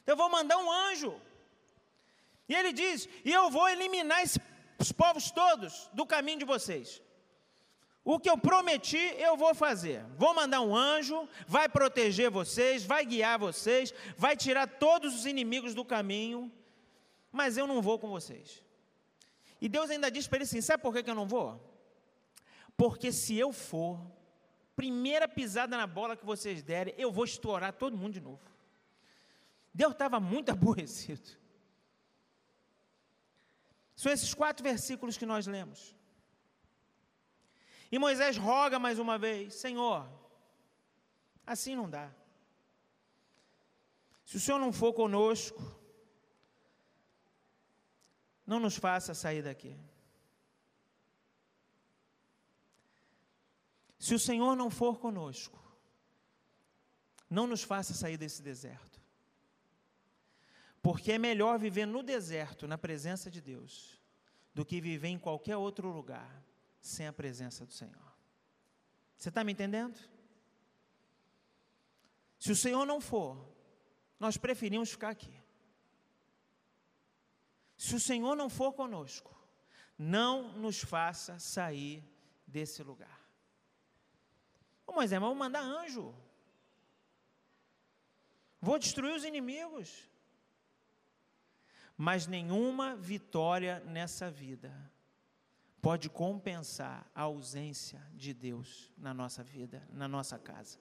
Então 0.03 0.13
eu 0.13 0.17
vou 0.17 0.31
mandar 0.31 0.57
um 0.59 0.71
anjo. 0.71 1.21
E 2.49 2.55
ele 2.55 2.73
diz: 2.73 3.09
E 3.25 3.33
eu 3.33 3.51
vou 3.51 3.69
eliminar 3.69 4.23
esses 4.81 4.93
povos 4.93 5.31
todos 5.31 5.91
do 5.93 6.07
caminho 6.07 6.39
de 6.39 6.45
vocês. 6.45 7.03
O 8.03 8.19
que 8.19 8.31
eu 8.31 8.39
prometi, 8.39 8.97
eu 9.19 9.37
vou 9.37 9.55
fazer. 9.55 10.03
Vou 10.17 10.35
mandar 10.35 10.63
um 10.63 10.75
anjo, 10.75 11.29
vai 11.47 11.69
proteger 11.69 12.31
vocês, 12.31 12.83
vai 12.83 13.05
guiar 13.05 13.39
vocês, 13.39 13.93
vai 14.17 14.35
tirar 14.35 14.67
todos 14.67 15.15
os 15.15 15.27
inimigos 15.27 15.75
do 15.75 15.85
caminho, 15.85 16.51
mas 17.31 17.59
eu 17.59 17.67
não 17.67 17.83
vou 17.83 17.99
com 17.99 18.09
vocês. 18.09 18.65
E 19.61 19.69
Deus 19.69 19.91
ainda 19.91 20.11
diz 20.11 20.27
para 20.27 20.39
ele 20.39 20.45
assim: 20.45 20.63
sabe 20.63 20.83
por 20.83 20.95
que 20.95 21.09
eu 21.09 21.15
não 21.15 21.27
vou? 21.27 21.61
Porque 22.75 23.13
se 23.13 23.37
eu 23.37 23.53
for, 23.53 24.01
primeira 24.75 25.29
pisada 25.29 25.77
na 25.77 25.87
bola 25.87 26.17
que 26.17 26.25
vocês 26.25 26.63
derem, 26.63 26.95
eu 26.97 27.13
vou 27.13 27.27
estourar 27.27 27.75
todo 27.75 27.99
mundo 27.99 28.15
de 28.15 28.21
novo. 28.21 28.41
Deus 29.75 29.93
estava 29.93 30.19
muito 30.19 30.49
aborrecido. 30.53 31.40
São 34.01 34.11
esses 34.11 34.33
quatro 34.33 34.65
versículos 34.65 35.19
que 35.19 35.27
nós 35.27 35.47
lemos. 35.47 35.95
E 37.93 37.99
Moisés 37.99 38.39
roga 38.39 38.79
mais 38.79 38.99
uma 38.99 39.19
vez: 39.19 39.53
Senhor, 39.57 40.11
assim 41.47 41.77
não 41.77 41.91
dá. 41.91 42.11
Se 44.25 44.39
o 44.39 44.41
Senhor 44.41 44.59
não 44.59 44.73
for 44.73 44.95
conosco, 44.95 45.61
não 48.47 48.59
nos 48.59 48.77
faça 48.77 49.13
sair 49.13 49.43
daqui. 49.43 49.79
Se 53.99 54.15
o 54.15 54.19
Senhor 54.19 54.57
não 54.57 54.71
for 54.71 54.99
conosco, 54.99 55.59
não 57.29 57.47
nos 57.47 57.63
faça 57.63 57.93
sair 57.93 58.17
desse 58.17 58.41
deserto. 58.41 59.00
Porque 60.83 61.13
é 61.13 61.19
melhor 61.19 61.59
viver 61.59 61.87
no 61.87 62.03
deserto, 62.03 62.67
na 62.67 62.79
presença 62.79 63.31
de 63.31 63.41
Deus, 63.41 64.01
do 64.55 64.65
que 64.65 64.81
viver 64.81 65.09
em 65.09 65.19
qualquer 65.19 65.57
outro 65.57 65.89
lugar 65.91 66.43
sem 66.81 67.07
a 67.07 67.13
presença 67.13 67.67
do 67.67 67.73
Senhor. 67.73 68.11
Você 69.17 69.29
está 69.29 69.45
me 69.45 69.53
entendendo? 69.53 69.99
Se 72.39 72.51
o 72.51 72.57
Senhor 72.57 72.87
não 72.87 73.01
for, 73.01 73.37
nós 74.19 74.39
preferimos 74.39 74.91
ficar 74.91 75.11
aqui. 75.11 75.39
Se 77.77 77.95
o 77.95 78.01
Senhor 78.01 78.35
não 78.35 78.49
for 78.49 78.73
conosco, 78.73 79.39
não 79.99 80.53
nos 80.53 80.81
faça 80.81 81.39
sair 81.39 82.03
desse 82.47 82.83
lugar. 82.83 83.21
Ô 84.87 84.93
Moisés, 84.93 85.21
mas 85.21 85.29
vou 85.29 85.37
mandar 85.37 85.61
anjo. 85.61 86.15
Vou 88.61 88.79
destruir 88.79 89.15
os 89.15 89.25
inimigos. 89.25 90.10
Mas 92.03 92.27
nenhuma 92.27 92.97
vitória 92.97 93.81
nessa 93.81 94.31
vida 94.31 94.73
pode 95.83 96.09
compensar 96.09 97.07
a 97.15 97.25
ausência 97.25 98.01
de 98.15 98.33
Deus 98.33 98.91
na 98.97 99.13
nossa 99.13 99.45
vida, 99.45 99.87
na 99.93 100.09
nossa 100.09 100.39
casa. 100.39 100.79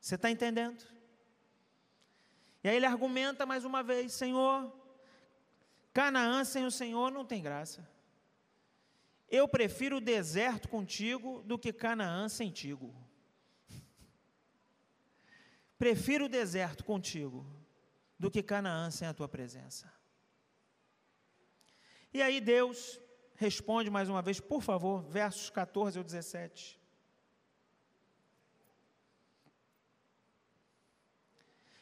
Você 0.00 0.16
está 0.16 0.28
entendendo? 0.28 0.82
E 2.64 2.68
aí 2.68 2.74
ele 2.74 2.86
argumenta 2.86 3.46
mais 3.46 3.64
uma 3.64 3.84
vez: 3.84 4.12
Senhor, 4.12 4.76
Canaã 5.92 6.42
sem 6.42 6.66
o 6.66 6.72
Senhor 6.72 7.12
não 7.12 7.24
tem 7.24 7.40
graça. 7.40 7.88
Eu 9.28 9.46
prefiro 9.46 9.98
o 9.98 10.00
deserto 10.00 10.68
contigo 10.68 11.40
do 11.44 11.56
que 11.56 11.72
Canaã 11.72 12.28
sem 12.28 12.50
tigo. 12.50 12.92
Prefiro 15.78 16.24
o 16.24 16.28
deserto 16.28 16.84
contigo 16.84 17.46
do 18.18 18.28
que 18.28 18.42
Canaã 18.42 18.90
sem 18.90 19.06
a 19.06 19.14
tua 19.14 19.28
presença. 19.28 19.99
E 22.12 22.20
aí 22.20 22.40
Deus 22.40 23.00
responde 23.36 23.88
mais 23.88 24.08
uma 24.08 24.20
vez, 24.20 24.40
por 24.40 24.62
favor, 24.62 25.02
versos 25.02 25.48
14 25.50 25.98
ao 25.98 26.04
17. 26.04 26.78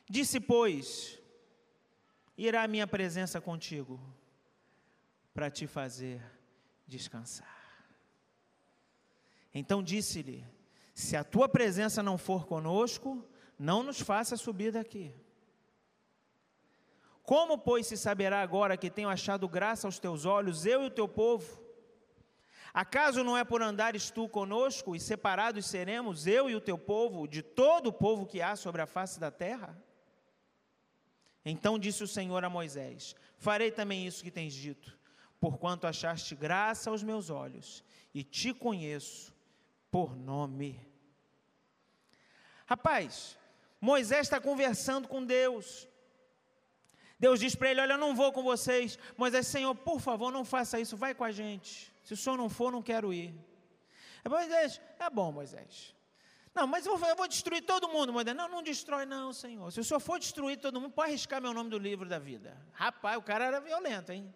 Disse, 0.08 0.40
pois, 0.40 1.20
irá 2.36 2.62
a 2.62 2.68
minha 2.68 2.86
presença 2.86 3.40
contigo, 3.40 4.00
para 5.34 5.50
te 5.50 5.66
fazer 5.66 6.20
descansar. 6.86 7.58
Então 9.54 9.82
disse-lhe: 9.82 10.44
Se 10.94 11.16
a 11.16 11.24
tua 11.24 11.48
presença 11.48 12.02
não 12.02 12.16
for 12.18 12.46
conosco, 12.46 13.24
não 13.58 13.82
nos 13.82 14.00
faça 14.00 14.36
subir 14.36 14.72
daqui. 14.72 15.14
Como, 17.28 17.58
pois, 17.58 17.86
se 17.86 17.94
saberá 17.98 18.40
agora 18.40 18.74
que 18.74 18.88
tenho 18.88 19.06
achado 19.06 19.46
graça 19.46 19.86
aos 19.86 19.98
teus 19.98 20.24
olhos, 20.24 20.64
eu 20.64 20.82
e 20.82 20.86
o 20.86 20.90
teu 20.90 21.06
povo? 21.06 21.62
Acaso 22.72 23.22
não 23.22 23.36
é 23.36 23.44
por 23.44 23.60
andares 23.60 24.10
tu 24.10 24.26
conosco 24.30 24.96
e 24.96 24.98
separados 24.98 25.66
seremos, 25.66 26.26
eu 26.26 26.48
e 26.48 26.54
o 26.54 26.60
teu 26.60 26.78
povo, 26.78 27.28
de 27.28 27.42
todo 27.42 27.88
o 27.88 27.92
povo 27.92 28.24
que 28.24 28.40
há 28.40 28.56
sobre 28.56 28.80
a 28.80 28.86
face 28.86 29.20
da 29.20 29.30
terra? 29.30 29.76
Então 31.44 31.78
disse 31.78 32.02
o 32.02 32.08
Senhor 32.08 32.42
a 32.46 32.48
Moisés: 32.48 33.14
Farei 33.36 33.70
também 33.70 34.06
isso 34.06 34.24
que 34.24 34.30
tens 34.30 34.54
dito, 34.54 34.98
porquanto 35.38 35.86
achaste 35.86 36.34
graça 36.34 36.88
aos 36.88 37.02
meus 37.02 37.28
olhos, 37.28 37.84
e 38.14 38.24
te 38.24 38.54
conheço 38.54 39.34
por 39.90 40.16
nome. 40.16 40.80
Rapaz, 42.64 43.36
Moisés 43.78 44.22
está 44.22 44.40
conversando 44.40 45.06
com 45.06 45.22
Deus, 45.22 45.86
Deus 47.18 47.40
diz 47.40 47.54
para 47.54 47.70
ele: 47.70 47.80
Olha, 47.80 47.94
eu 47.94 47.98
não 47.98 48.14
vou 48.14 48.32
com 48.32 48.42
vocês. 48.42 48.98
Moisés, 49.16 49.46
Senhor, 49.46 49.74
por 49.74 50.00
favor, 50.00 50.30
não 50.30 50.44
faça 50.44 50.78
isso, 50.78 50.96
vai 50.96 51.14
com 51.14 51.24
a 51.24 51.30
gente. 51.30 51.92
Se 52.04 52.14
o 52.14 52.16
senhor 52.16 52.36
não 52.36 52.48
for, 52.48 52.72
não 52.72 52.82
quero 52.82 53.12
ir. 53.12 53.34
Moisés, 54.28 54.80
é 54.98 55.10
bom, 55.10 55.32
Moisés. 55.32 55.94
Não, 56.54 56.66
mas 56.66 56.86
eu 56.86 56.96
vou, 56.96 57.08
eu 57.08 57.16
vou, 57.16 57.28
destruir 57.28 57.62
todo 57.62 57.88
mundo, 57.88 58.12
Moisés. 58.12 58.36
Não, 58.36 58.48
não 58.48 58.62
destrói, 58.62 59.04
não, 59.04 59.32
Senhor. 59.32 59.70
Se 59.70 59.80
o 59.80 59.84
senhor 59.84 60.00
for 60.00 60.18
destruir 60.18 60.58
todo 60.58 60.80
mundo, 60.80 60.92
pode 60.92 61.10
arriscar 61.10 61.40
meu 61.40 61.52
nome 61.52 61.70
do 61.70 61.78
livro 61.78 62.08
da 62.08 62.18
vida. 62.18 62.56
Rapaz, 62.72 63.16
o 63.16 63.22
cara 63.22 63.44
era 63.44 63.60
violento, 63.60 64.10
hein? 64.10 64.34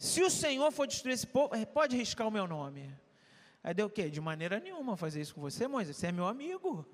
Se 0.00 0.22
o 0.22 0.30
Senhor 0.30 0.72
for 0.72 0.86
destruir 0.86 1.12
esse 1.12 1.26
povo, 1.26 1.54
eh, 1.54 1.66
pode 1.66 1.94
riscar 1.94 2.26
o 2.26 2.30
meu 2.30 2.46
nome. 2.46 2.90
Aí 3.62 3.74
deu 3.74 3.86
o 3.86 3.90
quê? 3.90 4.08
De 4.08 4.20
maneira 4.20 4.58
nenhuma 4.58 4.96
fazer 4.96 5.20
isso 5.20 5.34
com 5.34 5.42
você, 5.42 5.68
Moisés. 5.68 5.96
Você 5.96 6.06
é 6.06 6.12
meu 6.12 6.26
amigo. 6.26 6.88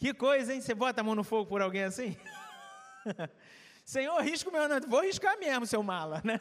Que 0.00 0.14
coisa, 0.14 0.54
hein? 0.54 0.62
Você 0.62 0.74
bota 0.74 1.02
a 1.02 1.04
mão 1.04 1.14
no 1.14 1.22
fogo 1.22 1.46
por 1.46 1.60
alguém 1.60 1.84
assim? 1.84 2.16
Senhor, 3.84 4.18
risco 4.22 4.48
o 4.48 4.52
meu 4.52 4.66
nome. 4.66 4.86
Vou 4.86 5.02
riscar 5.02 5.38
mesmo, 5.38 5.66
seu 5.66 5.82
mala. 5.82 6.22
Né? 6.24 6.40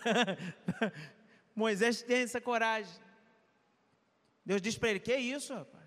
Moisés 1.54 2.02
tem 2.02 2.22
essa 2.22 2.39
coragem. 2.39 2.95
Deus 4.45 4.62
diz 4.62 4.78
para 4.78 4.91
ele: 4.91 5.02
Que 5.02 5.13
isso, 5.13 5.54
rapaz? 5.54 5.84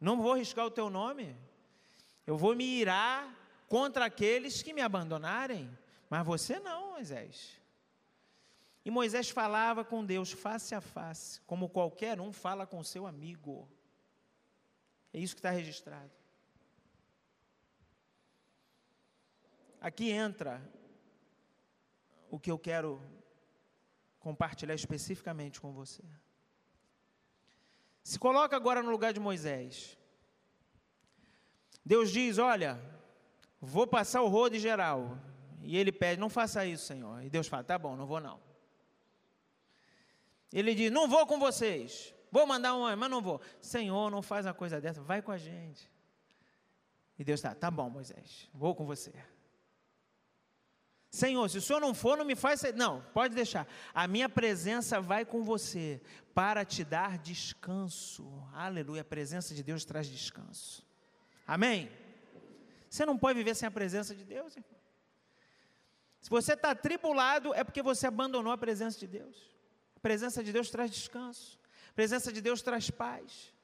Não 0.00 0.20
vou 0.20 0.34
riscar 0.34 0.66
o 0.66 0.70
teu 0.70 0.90
nome. 0.90 1.36
Eu 2.26 2.36
vou 2.36 2.56
me 2.56 2.64
irar 2.64 3.32
contra 3.68 4.06
aqueles 4.06 4.60
que 4.60 4.72
me 4.72 4.82
abandonarem. 4.82 5.70
Mas 6.10 6.26
você 6.26 6.58
não, 6.58 6.94
Moisés. 6.94 7.52
E 8.84 8.90
Moisés 8.90 9.30
falava 9.30 9.84
com 9.84 10.04
Deus 10.04 10.32
face 10.32 10.74
a 10.74 10.80
face, 10.80 11.40
como 11.42 11.68
qualquer 11.68 12.20
um 12.20 12.32
fala 12.32 12.66
com 12.66 12.82
seu 12.82 13.06
amigo. 13.06 13.68
É 15.14 15.20
isso 15.20 15.36
que 15.36 15.38
está 15.38 15.50
registrado. 15.50 16.10
Aqui 19.80 20.10
entra 20.10 20.62
o 22.30 22.38
que 22.38 22.50
eu 22.50 22.58
quero 22.58 23.00
compartilhar 24.18 24.74
especificamente 24.74 25.60
com 25.60 25.72
você. 25.72 26.02
Se 28.02 28.18
coloca 28.18 28.56
agora 28.56 28.82
no 28.82 28.90
lugar 28.90 29.12
de 29.12 29.20
Moisés. 29.20 29.98
Deus 31.84 32.10
diz: 32.10 32.38
Olha, 32.38 32.80
vou 33.60 33.86
passar 33.86 34.22
o 34.22 34.28
rodo 34.28 34.56
em 34.56 34.60
geral. 34.60 35.18
E 35.62 35.76
ele 35.76 35.92
pede: 35.92 36.20
Não 36.20 36.28
faça 36.28 36.64
isso, 36.64 36.86
Senhor. 36.86 37.22
E 37.22 37.30
Deus 37.30 37.46
fala: 37.46 37.64
Tá 37.64 37.78
bom, 37.78 37.96
não 37.96 38.06
vou 38.06 38.20
não. 38.20 38.40
Ele 40.52 40.74
diz: 40.74 40.90
Não 40.90 41.08
vou 41.08 41.26
com 41.26 41.38
vocês. 41.38 42.14
Vou 42.30 42.46
mandar 42.46 42.74
um, 42.74 42.96
mas 42.96 43.10
não 43.10 43.22
vou. 43.22 43.40
Senhor, 43.60 44.10
não 44.10 44.22
faz 44.22 44.46
uma 44.46 44.54
coisa 44.54 44.80
dessa, 44.80 45.00
vai 45.00 45.22
com 45.22 45.32
a 45.32 45.38
gente. 45.38 45.90
E 47.18 47.24
Deus 47.24 47.38
está: 47.38 47.54
Tá 47.54 47.70
bom, 47.70 47.88
Moisés, 47.88 48.48
vou 48.52 48.74
com 48.74 48.84
você. 48.84 49.12
Senhor, 51.10 51.48
se 51.48 51.58
o 51.58 51.62
senhor 51.62 51.80
não 51.80 51.94
for, 51.94 52.16
não 52.16 52.24
me 52.24 52.34
faz. 52.34 52.62
Não, 52.74 53.00
pode 53.14 53.34
deixar. 53.34 53.66
A 53.94 54.06
minha 54.06 54.28
presença 54.28 55.00
vai 55.00 55.24
com 55.24 55.42
você 55.42 56.00
para 56.34 56.64
te 56.64 56.84
dar 56.84 57.18
descanso. 57.18 58.26
Aleluia. 58.52 59.02
A 59.02 59.04
presença 59.04 59.54
de 59.54 59.62
Deus 59.62 59.84
traz 59.84 60.06
descanso. 60.06 60.86
Amém? 61.46 61.90
Você 62.90 63.06
não 63.06 63.16
pode 63.16 63.38
viver 63.38 63.54
sem 63.54 63.66
a 63.66 63.70
presença 63.70 64.14
de 64.14 64.24
Deus, 64.24 64.56
irmão. 64.56 64.76
Se 66.20 66.30
você 66.30 66.54
está 66.54 66.74
tribulado, 66.74 67.54
é 67.54 67.62
porque 67.62 67.82
você 67.82 68.06
abandonou 68.06 68.52
a 68.52 68.58
presença 68.58 68.98
de 68.98 69.06
Deus. 69.06 69.36
A 69.94 70.00
presença 70.00 70.42
de 70.42 70.52
Deus 70.52 70.70
traz 70.70 70.90
descanso. 70.90 71.58
A 71.90 71.92
presença 71.92 72.32
de 72.32 72.40
Deus 72.40 72.62
traz 72.62 72.90
paz. 72.90 73.54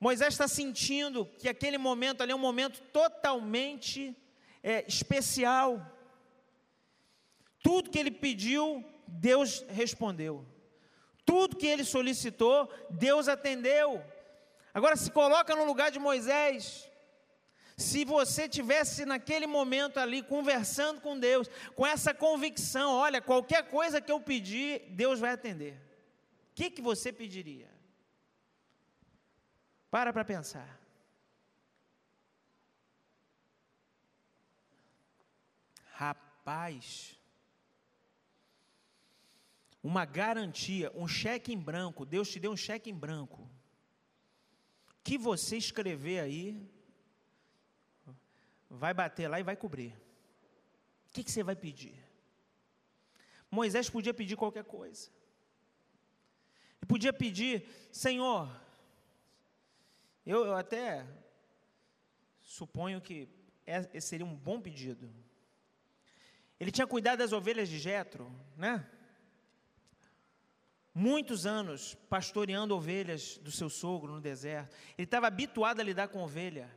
Moisés 0.00 0.34
está 0.34 0.48
sentindo 0.48 1.24
que 1.38 1.48
aquele 1.48 1.78
momento 1.78 2.20
ali 2.20 2.32
é 2.32 2.34
um 2.34 2.38
momento 2.38 2.80
totalmente 2.92 4.16
é, 4.62 4.84
especial. 4.86 5.84
Tudo 7.62 7.90
que 7.90 7.98
ele 7.98 8.10
pediu, 8.10 8.84
Deus 9.06 9.64
respondeu. 9.68 10.46
Tudo 11.24 11.56
que 11.56 11.66
ele 11.66 11.84
solicitou, 11.84 12.70
Deus 12.90 13.28
atendeu. 13.28 14.02
Agora 14.74 14.96
se 14.96 15.10
coloca 15.10 15.54
no 15.54 15.64
lugar 15.64 15.90
de 15.90 15.98
Moisés. 15.98 16.90
Se 17.76 18.04
você 18.04 18.48
tivesse 18.48 19.04
naquele 19.04 19.46
momento 19.46 19.98
ali 19.98 20.22
conversando 20.22 21.00
com 21.00 21.18
Deus, 21.18 21.48
com 21.74 21.86
essa 21.86 22.12
convicção, 22.12 22.92
olha, 22.92 23.20
qualquer 23.20 23.68
coisa 23.68 24.00
que 24.00 24.12
eu 24.12 24.20
pedir, 24.20 24.82
Deus 24.90 25.18
vai 25.18 25.32
atender. 25.32 25.74
O 26.50 26.54
que, 26.54 26.70
que 26.70 26.82
você 26.82 27.12
pediria? 27.12 27.70
Para 29.90 30.12
para 30.12 30.24
pensar. 30.24 30.81
Rapaz, 36.44 37.16
uma 39.80 40.04
garantia, 40.04 40.90
um 40.92 41.06
cheque 41.06 41.52
em 41.52 41.58
branco, 41.58 42.04
Deus 42.04 42.28
te 42.28 42.40
deu 42.40 42.50
um 42.50 42.56
cheque 42.56 42.90
em 42.90 42.94
branco. 42.94 43.48
Que 45.04 45.16
você 45.16 45.56
escrever 45.56 46.18
aí, 46.18 46.68
vai 48.68 48.92
bater 48.92 49.28
lá 49.28 49.38
e 49.38 49.44
vai 49.44 49.54
cobrir. 49.54 49.92
O 51.06 51.12
que, 51.12 51.22
que 51.22 51.30
você 51.30 51.44
vai 51.44 51.54
pedir? 51.54 51.94
Moisés 53.48 53.88
podia 53.88 54.12
pedir 54.12 54.36
qualquer 54.36 54.64
coisa. 54.64 55.10
Ele 56.80 56.88
podia 56.88 57.12
pedir, 57.12 57.68
Senhor, 57.92 58.50
eu, 60.26 60.44
eu 60.44 60.56
até 60.56 61.06
suponho 62.40 63.00
que 63.00 63.28
é, 63.64 64.00
seria 64.00 64.26
um 64.26 64.34
bom 64.34 64.60
pedido. 64.60 65.21
Ele 66.62 66.70
tinha 66.70 66.86
cuidado 66.86 67.18
das 67.18 67.32
ovelhas 67.32 67.68
de 67.68 67.76
Jetro, 67.76 68.32
né? 68.56 68.86
Muitos 70.94 71.44
anos 71.44 71.96
pastoreando 72.08 72.76
ovelhas 72.76 73.36
do 73.38 73.50
seu 73.50 73.68
sogro 73.68 74.12
no 74.12 74.20
deserto. 74.20 74.72
Ele 74.96 75.04
estava 75.04 75.26
habituado 75.26 75.80
a 75.80 75.82
lidar 75.82 76.06
com 76.06 76.22
ovelha. 76.22 76.70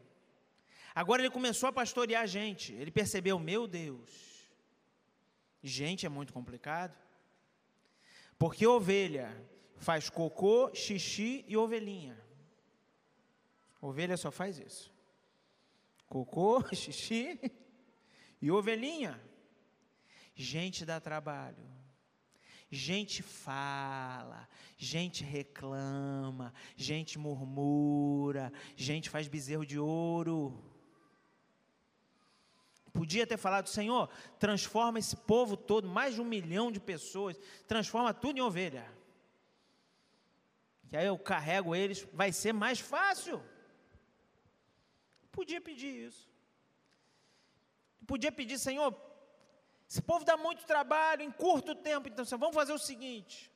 Agora 0.96 1.22
ele 1.22 1.30
começou 1.30 1.70
a 1.70 1.72
pastorear 1.72 2.26
gente. 2.26 2.74
Ele 2.74 2.90
percebeu, 2.90 3.38
meu 3.38 3.68
Deus, 3.68 4.50
gente 5.62 6.04
é 6.04 6.10
muito 6.10 6.34
complicado. 6.34 6.98
Porque 8.40 8.66
ovelha 8.66 9.40
faz 9.78 10.10
cocô, 10.10 10.74
xixi 10.74 11.46
e 11.48 11.56
ovelhinha. 11.56 12.20
Ovelha 13.80 14.18
só 14.18 14.32
faz 14.32 14.58
isso. 14.58 14.92
Cocô, 16.08 16.64
xixi 16.74 17.40
e 18.42 18.50
ovelhinha. 18.50 19.22
Gente 20.36 20.86
dá 20.86 21.00
trabalho. 21.00 21.76
Gente 22.70 23.22
fala, 23.22 24.50
gente 24.76 25.24
reclama, 25.24 26.54
gente 26.76 27.18
murmura, 27.18 28.52
gente 28.76 29.10
faz 29.10 29.28
bezerro 29.28 29.66
de 29.66 29.80
ouro. 29.80 30.62
Podia 32.92 33.28
ter 33.28 33.38
falado, 33.38 33.68
Senhor, 33.68 34.10
transforma 34.40 34.98
esse 34.98 35.16
povo 35.16 35.56
todo, 35.56 35.88
mais 35.88 36.16
de 36.16 36.22
um 36.22 36.26
milhão 36.26 36.72
de 36.72 36.80
pessoas, 36.80 37.38
transforma 37.68 38.14
tudo 38.14 38.40
em 38.40 38.42
ovelha. 38.42 38.92
Que 40.90 40.98
aí 40.98 41.06
eu 41.06 41.18
carrego 41.20 41.76
eles, 41.76 42.08
vai 42.14 42.32
ser 42.32 42.54
mais 42.54 42.80
fácil. 42.80 43.42
Podia 45.32 45.62
pedir 45.62 46.08
isso. 46.08 46.30
Podia 48.08 48.32
pedir, 48.32 48.58
Senhor, 48.58 48.92
esse 49.96 50.02
povo 50.02 50.26
dá 50.26 50.36
muito 50.36 50.66
trabalho 50.66 51.22
em 51.22 51.32
curto 51.32 51.74
tempo, 51.74 52.10
então 52.10 52.26
vamos 52.38 52.54
fazer 52.54 52.74
o 52.74 52.78
seguinte: 52.78 53.50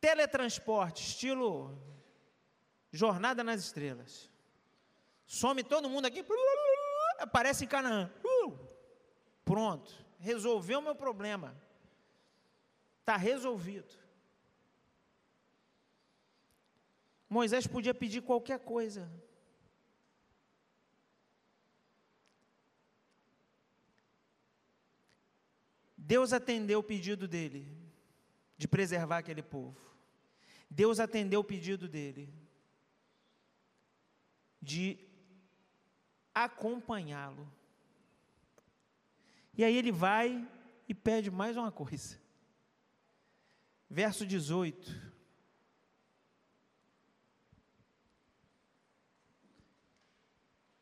teletransporte, 0.00 1.02
estilo 1.02 1.78
Jornada 2.90 3.44
nas 3.44 3.60
Estrelas. 3.60 4.30
Some 5.26 5.62
todo 5.62 5.90
mundo 5.90 6.06
aqui, 6.06 6.24
aparece 7.18 7.64
em 7.64 7.68
Canaã. 7.68 8.10
Uh, 8.24 8.58
pronto, 9.44 9.92
resolveu 10.18 10.78
o 10.78 10.82
meu 10.82 10.94
problema. 10.94 11.54
Está 13.00 13.18
resolvido. 13.18 13.92
Moisés 17.28 17.66
podia 17.66 17.92
pedir 17.92 18.22
qualquer 18.22 18.60
coisa. 18.60 19.10
Deus 26.06 26.32
atendeu 26.32 26.78
o 26.78 26.84
pedido 26.84 27.26
dele 27.26 27.66
de 28.56 28.68
preservar 28.68 29.18
aquele 29.18 29.42
povo. 29.42 29.76
Deus 30.70 31.00
atendeu 31.00 31.40
o 31.40 31.44
pedido 31.44 31.88
dele 31.88 32.32
de 34.62 35.00
acompanhá-lo. 36.32 37.52
E 39.52 39.64
aí 39.64 39.76
ele 39.76 39.90
vai 39.90 40.48
e 40.88 40.94
pede 40.94 41.28
mais 41.28 41.56
uma 41.56 41.72
coisa. 41.72 42.20
Verso 43.90 44.24
18. 44.24 45.12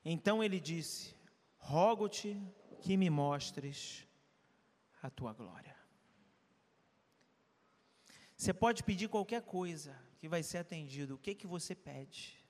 Então 0.05 0.45
ele 0.45 0.61
disse: 0.61 1.17
Rogo-te 1.57 2.39
que 2.83 2.95
me 2.95 3.09
mostres 3.09 4.04
a 5.05 5.11
tua 5.11 5.35
glória. 5.35 5.77
Você 8.35 8.55
pode 8.55 8.83
pedir 8.83 9.07
qualquer 9.07 9.43
coisa 9.43 9.95
que 10.19 10.27
vai 10.27 10.43
ser 10.43 10.57
atendido. 10.59 11.15
O 11.15 11.19
que 11.19 11.35
que 11.35 11.47
você 11.47 11.75
pede? 11.75 12.43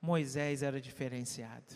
Moisés 0.00 0.62
era 0.62 0.80
diferenciado. 0.80 1.74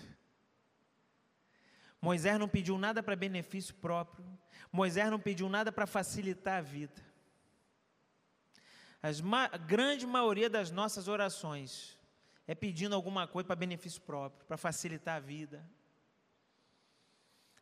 Moisés 2.01 2.39
não 2.39 2.49
pediu 2.49 2.79
nada 2.79 3.03
para 3.03 3.15
benefício 3.15 3.75
próprio. 3.75 4.27
Moisés 4.73 5.11
não 5.11 5.21
pediu 5.21 5.51
nada 5.51 5.71
para 5.71 5.87
facilitar 5.87 6.61
a 6.61 6.63
vida. 6.63 7.03
a 9.03 9.59
grande 9.59 10.07
maioria 10.07 10.49
das 10.49 10.71
nossas 10.71 11.09
orações 11.09 11.99
é 12.47 12.55
pedindo 12.55 12.95
alguma 12.95 13.29
coisa 13.29 13.47
para 13.47 13.57
benefício 13.57 14.01
próprio, 14.01 14.47
para 14.47 14.57
facilitar 14.57 15.17
a 15.17 15.21
vida, 15.21 15.63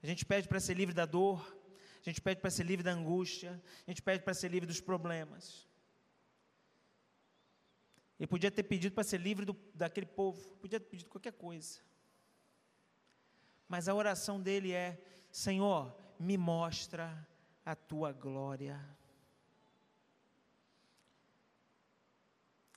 a 0.03 0.07
gente 0.07 0.27
pede 0.27 0.49
para 0.49 0.59
ser 0.59 0.75
livre 0.75 0.95
da 0.95 1.07
dor, 1.07 1.57
a 2.01 2.05
gente 2.05 2.21
pede 2.21 2.41
para 2.41 2.51
ser 2.51 2.65
livre 2.65 2.83
da 2.83 2.91
angústia, 2.91 3.63
a 3.87 3.91
gente 3.91 4.03
pede 4.03 4.25
para 4.25 4.35
ser 4.35 4.49
livre 4.49 4.67
dos 4.67 4.81
problemas. 4.81 5.69
Ele 8.19 8.27
podia 8.27 8.51
ter 8.51 8.65
pedido 8.65 8.95
para 8.95 9.05
ser 9.05 9.19
livre 9.19 9.45
do, 9.45 9.53
daquele 9.75 10.07
povo, 10.07 10.49
podia 10.57 10.81
ter 10.81 10.87
pedido 10.87 11.09
qualquer 11.09 11.33
coisa. 11.33 11.81
Mas 13.69 13.89
a 13.89 13.95
oração 13.95 14.41
dele 14.41 14.73
é: 14.73 15.01
Senhor, 15.31 15.97
me 16.19 16.37
mostra 16.37 17.27
a 17.65 17.75
tua 17.75 18.13
glória. 18.13 18.79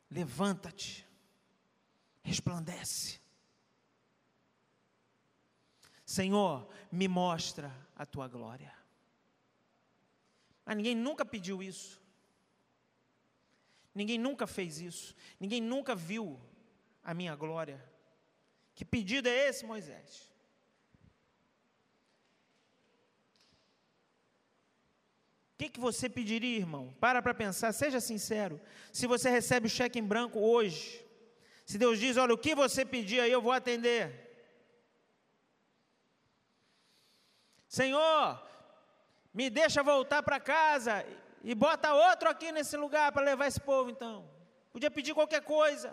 Levanta-te, 0.09 1.05
resplandece. 2.23 3.19
Senhor, 6.15 6.65
me 6.89 7.07
mostra 7.09 7.69
a 7.93 8.05
tua 8.05 8.27
glória. 8.27 8.73
Mas 10.65 10.77
ninguém 10.77 10.95
nunca 10.95 11.25
pediu 11.25 11.61
isso. 11.61 12.01
Ninguém 13.93 14.17
nunca 14.17 14.47
fez 14.47 14.79
isso. 14.79 15.13
Ninguém 15.37 15.61
nunca 15.61 15.93
viu 15.93 16.39
a 17.03 17.13
minha 17.13 17.35
glória. 17.35 17.83
Que 18.73 18.85
pedido 18.85 19.27
é 19.27 19.49
esse, 19.49 19.65
Moisés? 19.65 20.31
O 25.53 25.57
que, 25.57 25.69
que 25.69 25.79
você 25.79 26.07
pediria, 26.09 26.57
irmão? 26.57 26.95
Para 26.99 27.21
para 27.21 27.33
pensar, 27.33 27.73
seja 27.73 27.99
sincero. 27.99 28.59
Se 28.93 29.05
você 29.05 29.29
recebe 29.29 29.67
o 29.67 29.69
cheque 29.69 29.99
em 29.99 30.03
branco 30.03 30.39
hoje, 30.39 31.05
se 31.65 31.77
Deus 31.77 31.99
diz, 31.99 32.15
olha, 32.15 32.33
o 32.33 32.37
que 32.37 32.55
você 32.55 32.85
pedir 32.85 33.19
aí 33.19 33.31
eu 33.33 33.41
vou 33.41 33.51
atender. 33.51 34.24
Senhor, 37.77 38.41
me 39.33 39.49
deixa 39.49 39.83
voltar 39.83 40.23
para 40.23 40.39
casa 40.39 41.05
e 41.43 41.53
bota 41.53 41.93
outro 41.93 42.29
aqui 42.29 42.49
nesse 42.49 42.77
lugar 42.77 43.11
para 43.11 43.25
levar 43.29 43.47
esse 43.47 43.59
povo 43.59 43.89
então. 43.89 44.17
Podia 44.71 44.89
pedir 44.89 45.13
qualquer 45.13 45.41
coisa. 45.41 45.89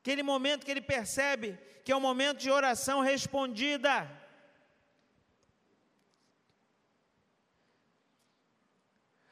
Aquele 0.00 0.22
momento 0.22 0.66
que 0.66 0.70
ele 0.70 0.82
percebe 0.82 1.58
que 1.82 1.90
é 1.90 1.96
um 1.96 2.06
momento 2.08 2.38
de 2.38 2.50
oração 2.50 3.00
respondida. 3.00 3.94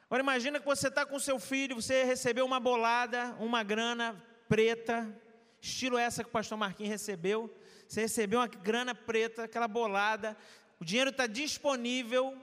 Agora 0.05 0.23
imagina 0.23 0.59
que 0.59 0.65
você 0.65 0.87
está 0.87 1.05
com 1.05 1.19
seu 1.19 1.37
filho, 1.37 1.79
você 1.79 2.03
recebeu 2.03 2.43
uma 2.43 2.59
bolada, 2.59 3.35
uma 3.39 3.61
grana 3.61 4.07
preta, 4.49 4.97
estilo 5.65 5.97
essa 5.97 6.23
que 6.23 6.29
o 6.29 6.31
pastor 6.31 6.57
Marquinhos 6.57 6.91
recebeu. 6.91 7.53
Você 7.87 8.01
recebeu 8.01 8.39
uma 8.39 8.47
grana 8.47 8.93
preta, 8.93 9.43
aquela 9.43 9.67
bolada, 9.67 10.37
o 10.79 10.85
dinheiro 10.85 11.09
está 11.09 11.27
disponível. 11.27 12.37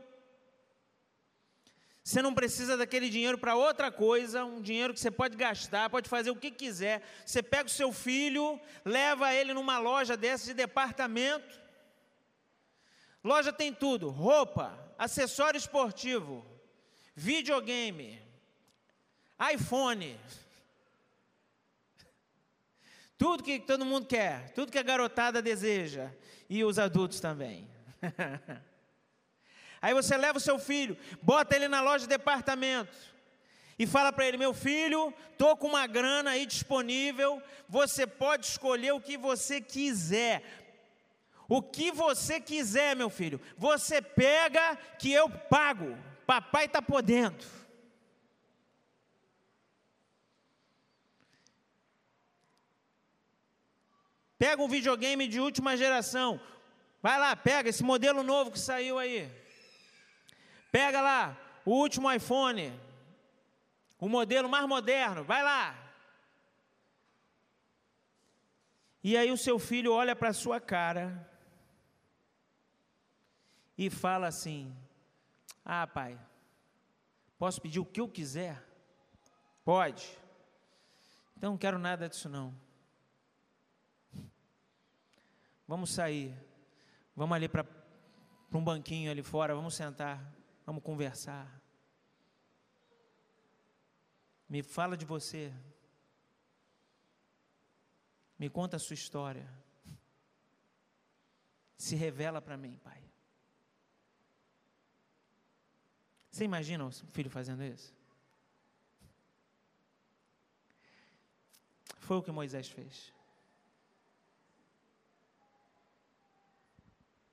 Você 2.05 2.21
não 2.21 2.35
precisa 2.35 2.77
daquele 2.77 3.09
dinheiro 3.09 3.39
para 3.39 3.55
outra 3.55 3.93
coisa, 3.93 4.45
um 4.45 4.61
dinheiro 4.61 4.93
que 4.93 4.99
você 4.99 5.11
pode 5.11 5.37
gastar, 5.37 5.89
pode 5.89 6.09
fazer 6.09 6.31
o 6.31 6.37
que 6.37 6.51
quiser. 6.51 7.01
Você 7.25 7.43
pega 7.43 7.67
o 7.67 7.71
seu 7.71 7.93
filho, 7.93 8.61
leva 8.85 9.33
ele 9.33 9.55
numa 9.55 9.79
loja 9.79 10.17
dessa 10.17 10.47
de 10.47 10.55
departamento. 10.55 11.61
Loja 13.23 13.53
tem 13.53 13.73
tudo: 13.73 14.11
roupa, 14.11 14.77
acessório 14.99 15.57
esportivo, 15.57 16.45
videogame, 17.15 18.21
iPhone. 19.55 20.19
Tudo 23.23 23.45
que 23.45 23.61
todo 23.61 23.87
mundo 23.87 24.05
quer, 24.05 24.51
tudo 24.51 24.73
que 24.73 24.79
a 24.81 24.83
garotada 24.83 25.41
deseja 25.41 26.11
e 26.51 26.65
os 26.65 26.77
adultos 26.77 27.21
também. 27.21 27.71
Aí 29.81 29.95
você 29.95 30.17
leva 30.17 30.39
o 30.39 30.41
seu 30.41 30.59
filho, 30.59 30.99
bota 31.23 31.55
ele 31.55 31.69
na 31.69 31.81
loja 31.81 32.01
de 32.01 32.09
departamento 32.09 32.93
e 33.79 33.87
fala 33.87 34.13
para 34.13 34.27
ele: 34.27 34.37
meu 34.37 34.53
filho, 34.53 35.15
tô 35.39 35.57
com 35.57 35.69
uma 35.69 35.87
grana 35.87 36.33
aí 36.33 36.45
disponível, 36.45 37.41
você 37.69 38.09
pode 38.09 38.47
escolher 38.47 38.91
o 38.91 39.01
que 39.01 39.17
você 39.17 39.61
quiser. 39.61 40.43
O 41.49 41.63
que 41.63 41.93
você 41.93 42.41
quiser, 42.41 42.97
meu 42.97 43.09
filho, 43.09 43.41
você 43.57 44.03
pega 44.03 44.75
que 44.99 45.13
eu 45.13 45.31
pago. 45.31 45.97
Papai 46.27 46.65
está 46.65 46.83
podendo. 46.83 47.62
Pega 54.43 54.61
um 54.61 54.67
videogame 54.67 55.29
de 55.29 55.39
última 55.39 55.77
geração. 55.77 56.41
Vai 57.01 57.17
lá, 57.17 57.37
pega 57.37 57.69
esse 57.71 57.85
modelo 57.85 58.25
novo 58.25 58.51
que 58.51 58.59
saiu 58.59 58.99
aí. 58.99 59.31
Pega 60.73 61.01
lá 61.01 61.39
o 61.65 61.71
último 61.71 62.11
iPhone, 62.11 62.77
o 64.01 64.09
modelo 64.09 64.49
mais 64.49 64.67
moderno. 64.67 65.23
Vai 65.23 65.45
lá. 65.45 65.79
E 69.05 69.17
aí 69.17 69.31
o 69.31 69.39
seu 69.39 69.61
filho 69.61 69.93
olha 69.93 70.17
para 70.17 70.31
a 70.31 70.35
sua 70.35 70.61
cara 70.61 71.31
e 73.79 73.89
fala 73.89 74.27
assim: 74.27 74.77
Ah, 75.65 75.87
pai, 75.87 76.19
posso 77.39 77.63
pedir 77.63 77.79
o 77.79 77.87
que 77.87 78.01
eu 78.01 78.09
quiser? 78.09 78.61
Pode. 79.65 80.19
Então 81.37 81.53
não 81.53 81.59
quero 81.59 81.79
nada 81.79 82.09
disso 82.09 82.29
não. 82.29 82.53
Vamos 85.73 85.89
sair. 85.89 86.39
Vamos 87.17 87.35
ali 87.35 87.49
para 87.49 87.65
um 88.53 88.63
banquinho 88.63 89.11
ali 89.11 89.23
fora, 89.23 89.55
vamos 89.55 89.75
sentar, 89.75 90.23
vamos 90.67 90.83
conversar. 90.83 91.51
Me 94.47 94.63
fala 94.63 94.99
de 94.99 95.07
você. 95.07 95.51
Me 98.39 98.51
conta 98.51 98.77
a 98.77 98.79
sua 98.79 98.93
história. 98.93 99.49
Se 101.79 101.97
revela 101.97 102.43
para 102.43 102.59
mim, 102.59 102.79
Pai. 102.85 103.03
Você 106.31 106.45
imagina 106.45 106.85
o 106.85 106.93
filho 106.93 107.31
fazendo 107.31 107.63
isso? 107.63 107.95
Foi 112.01 112.19
o 112.19 112.23
que 112.23 112.31
Moisés 112.31 112.69
fez. 112.69 113.11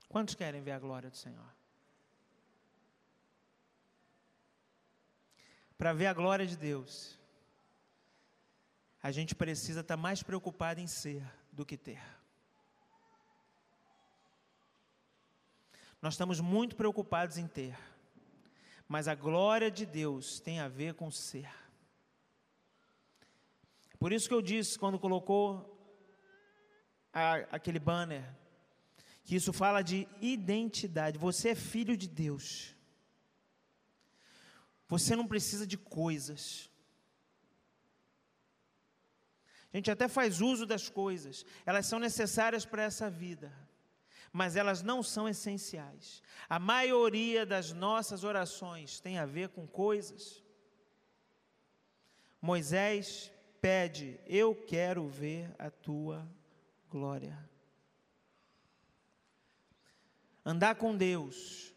Quantos 0.09 0.33
querem 0.33 0.59
ver 0.59 0.71
a 0.71 0.79
glória 0.79 1.07
do 1.07 1.15
Senhor? 1.15 1.53
Para 5.77 5.93
ver 5.93 6.07
a 6.07 6.13
glória 6.13 6.47
de 6.47 6.57
Deus, 6.57 7.17
a 9.01 9.11
gente 9.11 9.35
precisa 9.35 9.81
estar 9.81 9.95
mais 9.95 10.23
preocupado 10.23 10.81
em 10.81 10.87
ser 10.87 11.23
do 11.51 11.63
que 11.63 11.77
ter. 11.77 12.01
Nós 16.01 16.15
estamos 16.15 16.39
muito 16.39 16.75
preocupados 16.75 17.37
em 17.37 17.47
ter, 17.47 17.77
mas 18.87 19.07
a 19.07 19.13
glória 19.13 19.69
de 19.69 19.85
Deus 19.85 20.39
tem 20.39 20.59
a 20.59 20.67
ver 20.67 20.95
com 20.95 21.11
ser. 21.11 21.49
Por 23.99 24.11
isso 24.11 24.27
que 24.27 24.33
eu 24.33 24.41
disse 24.41 24.79
quando 24.79 24.97
colocou 24.97 25.77
a, 27.13 27.35
aquele 27.51 27.79
banner 27.79 28.38
que 29.29 29.35
isso 29.35 29.53
fala 29.53 29.83
de 29.83 30.07
identidade. 30.19 31.19
Você 31.19 31.49
é 31.49 31.55
filho 31.55 31.95
de 31.95 32.07
Deus. 32.07 32.75
Você 34.87 35.15
não 35.15 35.27
precisa 35.27 35.67
de 35.67 35.77
coisas. 35.77 36.67
A 39.71 39.77
gente 39.77 39.91
até 39.91 40.07
faz 40.07 40.41
uso 40.41 40.65
das 40.65 40.89
coisas, 40.89 41.45
elas 41.63 41.85
são 41.85 41.99
necessárias 41.99 42.65
para 42.65 42.81
essa 42.81 43.07
vida, 43.07 43.53
mas 44.33 44.55
elas 44.55 44.81
não 44.81 45.03
são 45.03 45.29
essenciais. 45.29 46.23
A 46.49 46.57
maioria 46.57 47.45
das 47.45 47.71
nossas 47.71 48.23
orações 48.23 48.99
tem 48.99 49.19
a 49.19 49.27
ver 49.27 49.49
com 49.49 49.67
coisas. 49.67 50.43
Moisés 52.41 53.31
pede: 53.61 54.19
Eu 54.25 54.55
quero 54.55 55.07
ver 55.07 55.53
a 55.59 55.69
tua 55.69 56.27
glória. 56.89 57.37
Andar 60.49 60.73
com 60.73 60.97
Deus, 60.97 61.75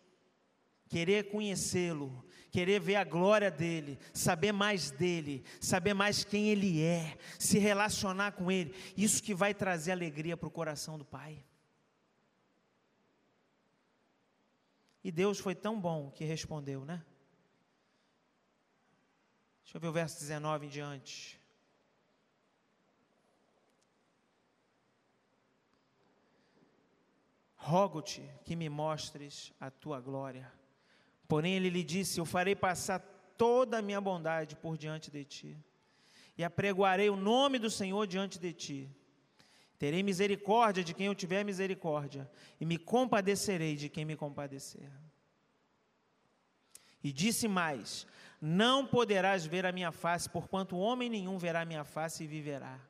querer 0.88 1.30
conhecê-lo, 1.30 2.24
querer 2.50 2.80
ver 2.80 2.96
a 2.96 3.04
glória 3.04 3.50
dele, 3.50 3.98
saber 4.14 4.50
mais 4.50 4.90
dele, 4.90 5.44
saber 5.60 5.92
mais 5.92 6.24
quem 6.24 6.48
ele 6.48 6.80
é, 6.80 7.18
se 7.38 7.58
relacionar 7.58 8.32
com 8.32 8.50
ele, 8.50 8.74
isso 8.96 9.22
que 9.22 9.34
vai 9.34 9.52
trazer 9.52 9.92
alegria 9.92 10.38
para 10.38 10.48
o 10.48 10.50
coração 10.50 10.96
do 10.96 11.04
Pai. 11.04 11.44
E 15.04 15.12
Deus 15.12 15.38
foi 15.38 15.54
tão 15.54 15.78
bom 15.78 16.10
que 16.10 16.24
respondeu, 16.24 16.82
né? 16.82 17.04
Deixa 19.64 19.76
eu 19.76 19.82
ver 19.82 19.88
o 19.88 19.92
verso 19.92 20.18
19 20.18 20.64
em 20.64 20.70
diante. 20.70 21.41
Rogo-te 27.62 28.28
que 28.44 28.56
me 28.56 28.68
mostres 28.68 29.52
a 29.60 29.70
tua 29.70 30.00
glória. 30.00 30.52
Porém, 31.28 31.54
ele 31.54 31.70
lhe 31.70 31.84
disse: 31.84 32.18
Eu 32.18 32.24
farei 32.24 32.56
passar 32.56 32.98
toda 33.38 33.78
a 33.78 33.82
minha 33.82 34.00
bondade 34.00 34.56
por 34.56 34.76
diante 34.76 35.10
de 35.10 35.24
ti, 35.24 35.56
e 36.36 36.42
apregoarei 36.42 37.08
o 37.08 37.16
nome 37.16 37.60
do 37.60 37.70
Senhor 37.70 38.04
diante 38.06 38.38
de 38.38 38.52
ti. 38.52 38.90
Terei 39.78 40.02
misericórdia 40.02 40.82
de 40.82 40.92
quem 40.92 41.06
eu 41.06 41.14
tiver 41.14 41.44
misericórdia, 41.44 42.28
e 42.60 42.66
me 42.66 42.76
compadecerei 42.76 43.76
de 43.76 43.88
quem 43.88 44.04
me 44.04 44.16
compadecer. 44.16 44.90
E 47.02 47.12
disse 47.12 47.46
mais: 47.46 48.06
Não 48.40 48.84
poderás 48.84 49.46
ver 49.46 49.64
a 49.66 49.72
minha 49.72 49.92
face, 49.92 50.28
porquanto 50.28 50.76
homem 50.76 51.08
nenhum 51.08 51.38
verá 51.38 51.60
a 51.60 51.64
minha 51.64 51.84
face 51.84 52.24
e 52.24 52.26
viverá. 52.26 52.80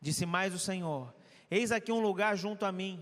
Disse 0.00 0.26
mais 0.26 0.52
o 0.52 0.58
Senhor: 0.58 1.14
Eis 1.54 1.70
aqui 1.70 1.92
um 1.92 2.00
lugar 2.00 2.34
junto 2.34 2.64
a 2.64 2.72
mim, 2.72 2.94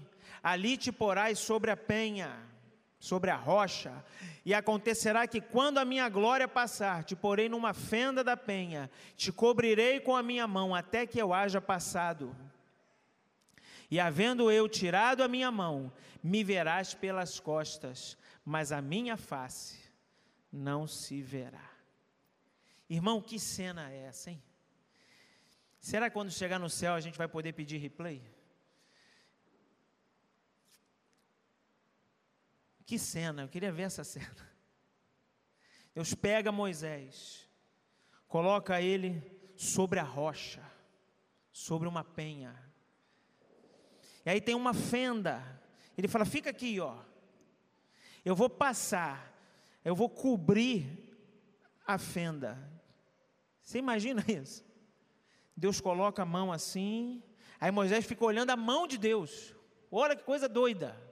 ali 0.42 0.76
te 0.76 0.90
porás 0.90 1.38
sobre 1.38 1.70
a 1.70 1.76
penha. 1.76 2.30
sobre 3.00 3.30
a 3.30 3.36
rocha, 3.36 4.04
e 4.44 4.52
acontecerá 4.52 5.26
que 5.26 5.40
quando 5.40 5.78
a 5.78 5.86
minha 5.86 6.06
glória 6.08 6.46
passar, 6.46 7.02
te 7.02 7.16
porei 7.16 7.48
numa 7.48 7.72
fenda 7.72 8.22
da 8.22 8.36
penha, 8.36 8.90
te 9.16 9.32
cobrirei 9.32 10.00
com 10.00 10.14
a 10.14 10.22
minha 10.22 10.46
mão 10.46 10.74
até 10.74 11.06
que 11.06 11.18
eu 11.18 11.32
haja 11.32 11.62
passado. 11.62 12.36
E 13.90 13.98
havendo 13.98 14.50
eu 14.50 14.68
tirado 14.68 15.22
a 15.22 15.28
minha 15.28 15.50
mão, 15.50 15.90
me 16.22 16.44
verás 16.44 16.92
pelas 16.92 17.40
costas, 17.40 18.18
mas 18.44 18.70
a 18.70 18.82
minha 18.82 19.16
face 19.16 19.78
não 20.52 20.86
se 20.86 21.22
verá. 21.22 21.70
Irmão, 22.88 23.22
que 23.22 23.38
cena 23.38 23.90
é 23.90 24.08
essa, 24.08 24.30
hein? 24.30 24.42
Será 25.80 26.10
que 26.10 26.14
quando 26.14 26.30
chegar 26.30 26.58
no 26.58 26.68
céu 26.68 26.92
a 26.92 27.00
gente 27.00 27.16
vai 27.16 27.26
poder 27.26 27.54
pedir 27.54 27.78
replay? 27.78 28.20
Que 32.90 32.98
cena, 32.98 33.42
eu 33.42 33.48
queria 33.48 33.70
ver 33.70 33.84
essa 33.84 34.02
cena. 34.02 34.50
Deus 35.94 36.12
pega 36.12 36.50
Moisés, 36.50 37.48
coloca 38.26 38.82
ele 38.82 39.22
sobre 39.54 40.00
a 40.00 40.02
rocha, 40.02 40.60
sobre 41.52 41.86
uma 41.86 42.02
penha. 42.02 42.52
E 44.26 44.30
aí 44.30 44.40
tem 44.40 44.56
uma 44.56 44.74
fenda. 44.74 45.40
Ele 45.96 46.08
fala: 46.08 46.24
fica 46.24 46.50
aqui, 46.50 46.80
ó. 46.80 46.98
Eu 48.24 48.34
vou 48.34 48.50
passar, 48.50 49.40
eu 49.84 49.94
vou 49.94 50.10
cobrir 50.10 51.16
a 51.86 51.96
fenda. 51.96 52.58
Você 53.62 53.78
imagina 53.78 54.24
isso? 54.26 54.64
Deus 55.56 55.80
coloca 55.80 56.22
a 56.22 56.26
mão 56.26 56.52
assim, 56.52 57.22
aí 57.60 57.70
Moisés 57.70 58.04
fica 58.04 58.24
olhando 58.24 58.50
a 58.50 58.56
mão 58.56 58.88
de 58.88 58.98
Deus. 58.98 59.54
Olha 59.92 60.16
que 60.16 60.24
coisa 60.24 60.48
doida. 60.48 61.09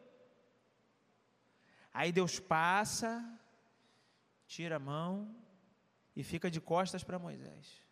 Aí 1.92 2.12
Deus 2.12 2.38
passa, 2.38 3.22
tira 4.46 4.76
a 4.76 4.78
mão 4.78 5.34
e 6.14 6.22
fica 6.22 6.50
de 6.50 6.60
costas 6.60 7.02
para 7.04 7.18
Moisés. 7.18 7.82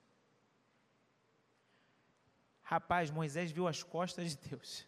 Rapaz, 2.63 3.11
Moisés 3.11 3.53
viu 3.53 3.69
as 3.69 3.83
costas 3.83 4.31
de 4.31 4.49
Deus. 4.49 4.87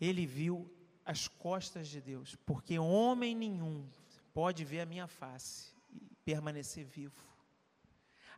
Ele 0.00 0.26
viu 0.26 0.72
as 1.04 1.28
costas 1.28 1.88
de 1.88 2.00
Deus, 2.00 2.36
porque 2.46 2.78
homem 2.78 3.34
nenhum 3.34 3.88
pode 4.32 4.64
ver 4.64 4.80
a 4.80 4.86
minha 4.86 5.06
face 5.06 5.72
e 5.90 6.14
permanecer 6.24 6.84
vivo. 6.84 7.31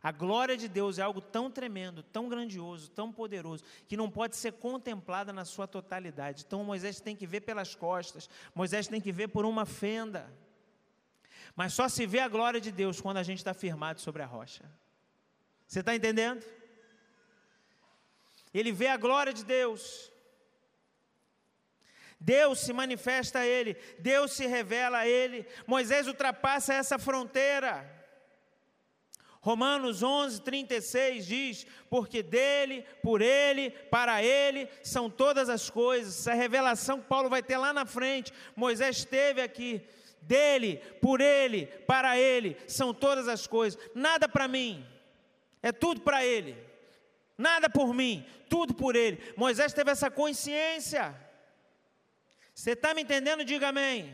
A 0.05 0.11
glória 0.11 0.55
de 0.55 0.67
Deus 0.67 0.99
é 0.99 1.01
algo 1.01 1.19
tão 1.19 1.49
tremendo, 1.49 2.03
tão 2.03 2.29
grandioso, 2.29 2.91
tão 2.91 3.11
poderoso, 3.11 3.63
que 3.87 3.97
não 3.97 4.07
pode 4.07 4.35
ser 4.35 4.53
contemplada 4.53 5.33
na 5.33 5.43
sua 5.43 5.67
totalidade. 5.67 6.43
Então 6.45 6.63
Moisés 6.63 6.99
tem 6.99 7.15
que 7.15 7.25
ver 7.25 7.41
pelas 7.41 7.73
costas, 7.73 8.29
Moisés 8.53 8.87
tem 8.87 9.01
que 9.01 9.11
ver 9.11 9.29
por 9.29 9.45
uma 9.45 9.65
fenda. 9.65 10.31
Mas 11.55 11.73
só 11.73 11.89
se 11.89 12.05
vê 12.05 12.19
a 12.19 12.27
glória 12.27 12.61
de 12.61 12.71
Deus 12.71 13.01
quando 13.01 13.17
a 13.17 13.23
gente 13.23 13.39
está 13.39 13.51
firmado 13.51 13.99
sobre 13.99 14.21
a 14.21 14.27
rocha. 14.27 14.63
Você 15.65 15.79
está 15.79 15.95
entendendo? 15.95 16.45
Ele 18.53 18.71
vê 18.71 18.89
a 18.89 18.97
glória 18.97 19.33
de 19.33 19.43
Deus. 19.43 20.11
Deus 22.19 22.59
se 22.59 22.71
manifesta 22.71 23.39
a 23.39 23.47
ele, 23.47 23.73
Deus 23.97 24.33
se 24.33 24.45
revela 24.45 24.99
a 24.99 25.07
ele. 25.07 25.47
Moisés 25.65 26.05
ultrapassa 26.05 26.75
essa 26.75 26.99
fronteira. 26.99 27.94
Romanos 29.45 30.01
11, 30.01 30.41
36 30.41 31.27
diz: 31.27 31.67
Porque 31.87 32.23
dele, 32.23 32.83
por 33.03 33.21
ele, 33.21 33.69
para 33.69 34.23
ele 34.23 34.67
são 34.81 35.07
todas 35.07 35.49
as 35.49 35.69
coisas. 35.69 36.17
Essa 36.17 36.33
revelação 36.33 36.99
que 36.99 37.07
Paulo 37.07 37.29
vai 37.29 37.43
ter 37.43 37.55
lá 37.55 37.71
na 37.71 37.85
frente, 37.85 38.33
Moisés 38.55 39.05
teve 39.05 39.43
aqui. 39.43 39.83
Dele, 40.19 40.77
por 40.99 41.21
ele, 41.21 41.67
para 41.85 42.17
ele 42.17 42.57
são 42.67 42.91
todas 42.91 43.27
as 43.27 43.45
coisas. 43.45 43.79
Nada 43.93 44.27
para 44.27 44.47
mim, 44.47 44.83
é 45.61 45.71
tudo 45.71 46.01
para 46.01 46.25
ele. 46.25 46.57
Nada 47.37 47.69
por 47.69 47.93
mim, 47.93 48.25
tudo 48.49 48.73
por 48.73 48.95
ele. 48.95 49.21
Moisés 49.37 49.71
teve 49.73 49.91
essa 49.91 50.09
consciência. 50.09 51.15
Você 52.51 52.71
está 52.71 52.95
me 52.95 53.03
entendendo? 53.03 53.45
Diga 53.45 53.67
amém. 53.67 54.11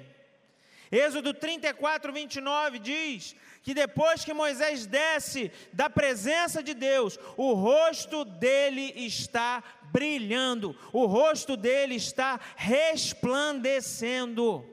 Êxodo 0.91 1.33
34, 1.33 2.11
29 2.11 2.79
diz 2.79 3.33
que 3.63 3.73
depois 3.73 4.25
que 4.25 4.33
Moisés 4.33 4.85
desce 4.85 5.49
da 5.71 5.89
presença 5.89 6.61
de 6.61 6.73
Deus, 6.73 7.17
o 7.37 7.53
rosto 7.53 8.25
dele 8.25 8.91
está 8.95 9.63
brilhando, 9.91 10.75
o 10.91 11.05
rosto 11.05 11.55
dele 11.55 11.95
está 11.95 12.37
resplandecendo. 12.55 14.65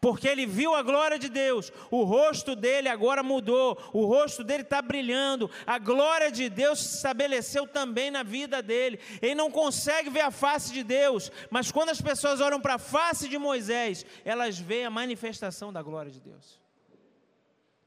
Porque 0.00 0.28
ele 0.28 0.46
viu 0.46 0.74
a 0.74 0.82
glória 0.82 1.18
de 1.18 1.28
Deus, 1.28 1.72
o 1.90 2.04
rosto 2.04 2.54
dele 2.54 2.88
agora 2.88 3.22
mudou, 3.22 3.78
o 3.92 4.04
rosto 4.04 4.42
dele 4.42 4.62
está 4.62 4.80
brilhando, 4.82 5.50
a 5.66 5.78
glória 5.78 6.30
de 6.30 6.48
Deus 6.48 6.80
se 6.80 6.96
estabeleceu 6.96 7.66
também 7.66 8.10
na 8.10 8.22
vida 8.22 8.62
dele. 8.62 8.98
Ele 9.22 9.34
não 9.34 9.50
consegue 9.50 10.10
ver 10.10 10.22
a 10.22 10.30
face 10.30 10.72
de 10.72 10.82
Deus, 10.82 11.30
mas 11.50 11.70
quando 11.70 11.90
as 11.90 12.00
pessoas 12.00 12.40
olham 12.40 12.60
para 12.60 12.74
a 12.74 12.78
face 12.78 13.28
de 13.28 13.38
Moisés, 13.38 14.04
elas 14.24 14.58
veem 14.58 14.86
a 14.86 14.90
manifestação 14.90 15.72
da 15.72 15.82
glória 15.82 16.10
de 16.10 16.20
Deus. 16.20 16.60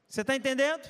Você 0.08 0.22
está 0.22 0.34
entendendo? 0.34 0.88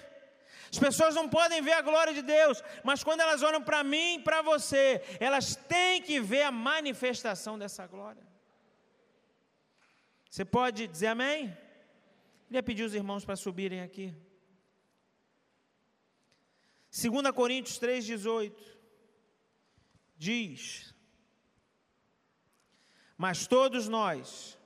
As 0.73 0.79
pessoas 0.79 1.15
não 1.17 1.29
podem 1.29 1.61
ver 1.61 1.73
a 1.73 1.83
glória 1.83 2.15
de 2.15 2.23
Deus, 2.23 2.63
mas 2.85 3.03
quando 3.03 3.21
elas 3.21 3.43
olham 3.43 3.61
para 3.61 3.83
mim 3.83 4.17
e 4.17 4.23
para 4.23 4.41
você, 4.41 5.03
elas 5.19 5.57
têm 5.57 6.01
que 6.01 6.21
ver 6.21 6.43
a 6.43 6.53
manifestação 6.53 7.59
dessa 7.59 7.87
glória. 7.87 8.30
Você 10.31 10.45
pode 10.45 10.87
dizer 10.87 11.09
amém? 11.09 11.57
Queria 12.47 12.63
pedir 12.63 12.85
os 12.85 12.95
irmãos 12.95 13.25
para 13.25 13.35
subirem 13.35 13.81
aqui. 13.81 14.15
2 16.93 17.33
Coríntios 17.35 17.81
3,18 17.81 18.55
diz: 20.17 20.95
Mas 23.19 23.49
todos 23.49 23.89
nós, 23.89 24.57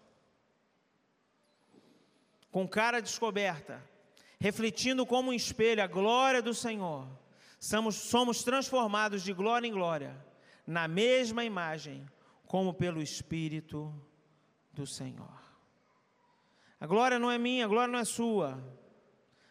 com 2.51 2.69
cara 2.69 3.01
descoberta, 3.01 3.83
refletindo 4.39 5.07
como 5.07 5.31
um 5.31 5.35
espelho 5.35 5.83
a 5.83 5.87
glória 5.87 6.43
do 6.43 6.53
Senhor, 6.53 7.09
somos, 7.59 7.95
somos 7.95 8.45
transformados 8.45 9.23
de 9.23 9.33
glória 9.33 9.67
em 9.67 9.73
glória, 9.73 10.15
na 10.67 10.87
mesma 10.87 11.43
imagem, 11.43 12.07
como 12.47 12.75
pelo 12.75 13.01
Espírito 13.01 13.95
do 14.71 14.87
Senhor. 14.87 15.44
A 16.85 16.87
glória 16.87 17.19
não 17.19 17.31
é 17.31 17.39
minha, 17.39 17.65
a 17.65 17.69
glória 17.69 17.91
não 17.91 17.99
é 17.99 18.05
sua, 18.05 18.63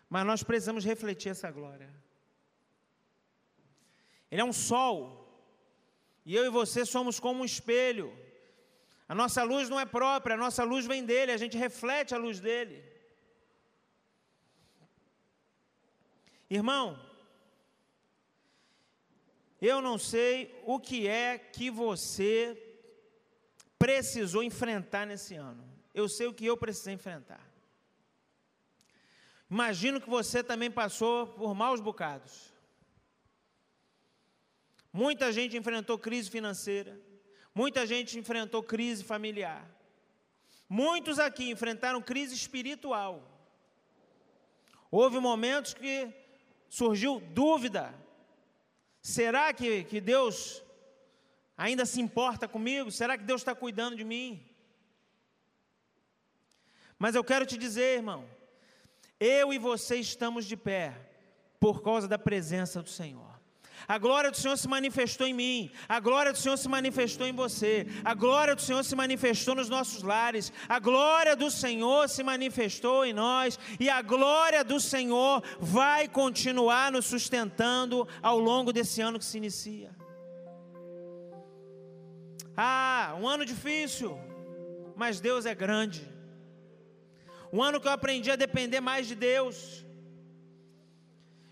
mas 0.07 0.23
nós 0.23 0.43
precisamos 0.43 0.85
refletir 0.85 1.29
essa 1.29 1.49
glória. 1.49 1.89
Ele 4.29 4.41
é 4.41 4.45
um 4.45 4.53
sol, 4.53 4.99
e 6.23 6.35
eu 6.35 6.45
e 6.45 6.51
você 6.51 6.85
somos 6.85 7.19
como 7.19 7.41
um 7.41 7.45
espelho. 7.53 8.15
A 9.09 9.15
nossa 9.15 9.41
luz 9.41 9.67
não 9.67 9.79
é 9.79 9.85
própria, 9.97 10.35
a 10.35 10.37
nossa 10.37 10.63
luz 10.63 10.85
vem 10.85 11.03
dele, 11.03 11.31
a 11.31 11.37
gente 11.37 11.57
reflete 11.57 12.13
a 12.13 12.19
luz 12.19 12.39
dele. 12.39 12.85
Irmão, 16.47 17.03
eu 19.59 19.81
não 19.81 19.97
sei 19.97 20.61
o 20.67 20.79
que 20.79 21.07
é 21.07 21.39
que 21.39 21.71
você 21.71 22.35
precisou 23.79 24.43
enfrentar 24.43 25.07
nesse 25.07 25.33
ano. 25.33 25.72
Eu 25.93 26.09
sei 26.09 26.27
o 26.27 26.33
que 26.33 26.45
eu 26.45 26.57
precisei 26.57 26.93
enfrentar. 26.93 27.41
Imagino 29.49 30.01
que 30.01 30.09
você 30.09 30.43
também 30.43 30.71
passou 30.71 31.27
por 31.27 31.53
maus 31.53 31.79
bocados. 31.79 32.51
Muita 34.91 35.31
gente 35.31 35.57
enfrentou 35.57 35.97
crise 35.97 36.29
financeira, 36.29 36.99
muita 37.53 37.85
gente 37.85 38.17
enfrentou 38.17 38.63
crise 38.63 39.03
familiar. 39.03 39.69
Muitos 40.67 41.19
aqui 41.19 41.49
enfrentaram 41.51 42.01
crise 42.01 42.33
espiritual. 42.33 43.27
Houve 44.89 45.19
momentos 45.19 45.73
que 45.73 46.11
surgiu 46.69 47.19
dúvida: 47.19 47.93
será 49.01 49.53
que, 49.53 49.83
que 49.83 50.01
Deus 50.01 50.63
ainda 51.55 51.85
se 51.85 52.01
importa 52.01 52.47
comigo? 52.47 52.91
Será 52.91 53.17
que 53.17 53.23
Deus 53.23 53.41
está 53.41 53.53
cuidando 53.53 53.95
de 53.95 54.03
mim? 54.03 54.43
Mas 57.03 57.15
eu 57.15 57.23
quero 57.31 57.45
te 57.45 57.57
dizer, 57.57 57.97
irmão, 57.97 58.23
eu 59.19 59.51
e 59.51 59.57
você 59.57 59.97
estamos 59.97 60.45
de 60.45 60.55
pé 60.55 60.95
por 61.59 61.83
causa 61.83 62.07
da 62.07 62.17
presença 62.17 62.81
do 62.81 62.89
Senhor. 62.89 63.41
A 63.85 63.97
glória 63.97 64.31
do 64.31 64.37
Senhor 64.37 64.55
se 64.57 64.69
manifestou 64.69 65.27
em 65.27 65.33
mim, 65.33 65.69
a 65.89 65.99
glória 65.99 66.31
do 66.31 66.37
Senhor 66.37 66.55
se 66.55 66.69
manifestou 66.69 67.27
em 67.27 67.33
você, 67.33 67.85
a 68.05 68.13
glória 68.13 68.55
do 68.55 68.61
Senhor 68.61 68.81
se 68.85 68.95
manifestou 68.95 69.53
nos 69.53 69.67
nossos 69.67 70.01
lares, 70.01 70.53
a 70.69 70.79
glória 70.79 71.35
do 71.35 71.51
Senhor 71.51 72.07
se 72.07 72.23
manifestou 72.23 73.03
em 73.03 73.11
nós, 73.11 73.59
e 73.81 73.89
a 73.89 74.01
glória 74.01 74.63
do 74.63 74.79
Senhor 74.79 75.43
vai 75.59 76.07
continuar 76.07 76.89
nos 76.89 77.05
sustentando 77.05 78.07
ao 78.21 78.39
longo 78.39 78.71
desse 78.71 79.01
ano 79.01 79.19
que 79.19 79.25
se 79.25 79.37
inicia. 79.37 79.93
Ah, 82.55 83.13
um 83.19 83.27
ano 83.27 83.43
difícil, 83.43 84.17
mas 84.95 85.19
Deus 85.19 85.45
é 85.45 85.53
grande. 85.53 86.12
Um 87.55 87.61
ano 87.61 87.79
que 87.79 87.87
eu 87.87 87.91
aprendi 87.91 88.31
a 88.31 88.35
depender 88.35 88.79
mais 88.79 89.07
de 89.07 89.13
Deus. 89.13 89.85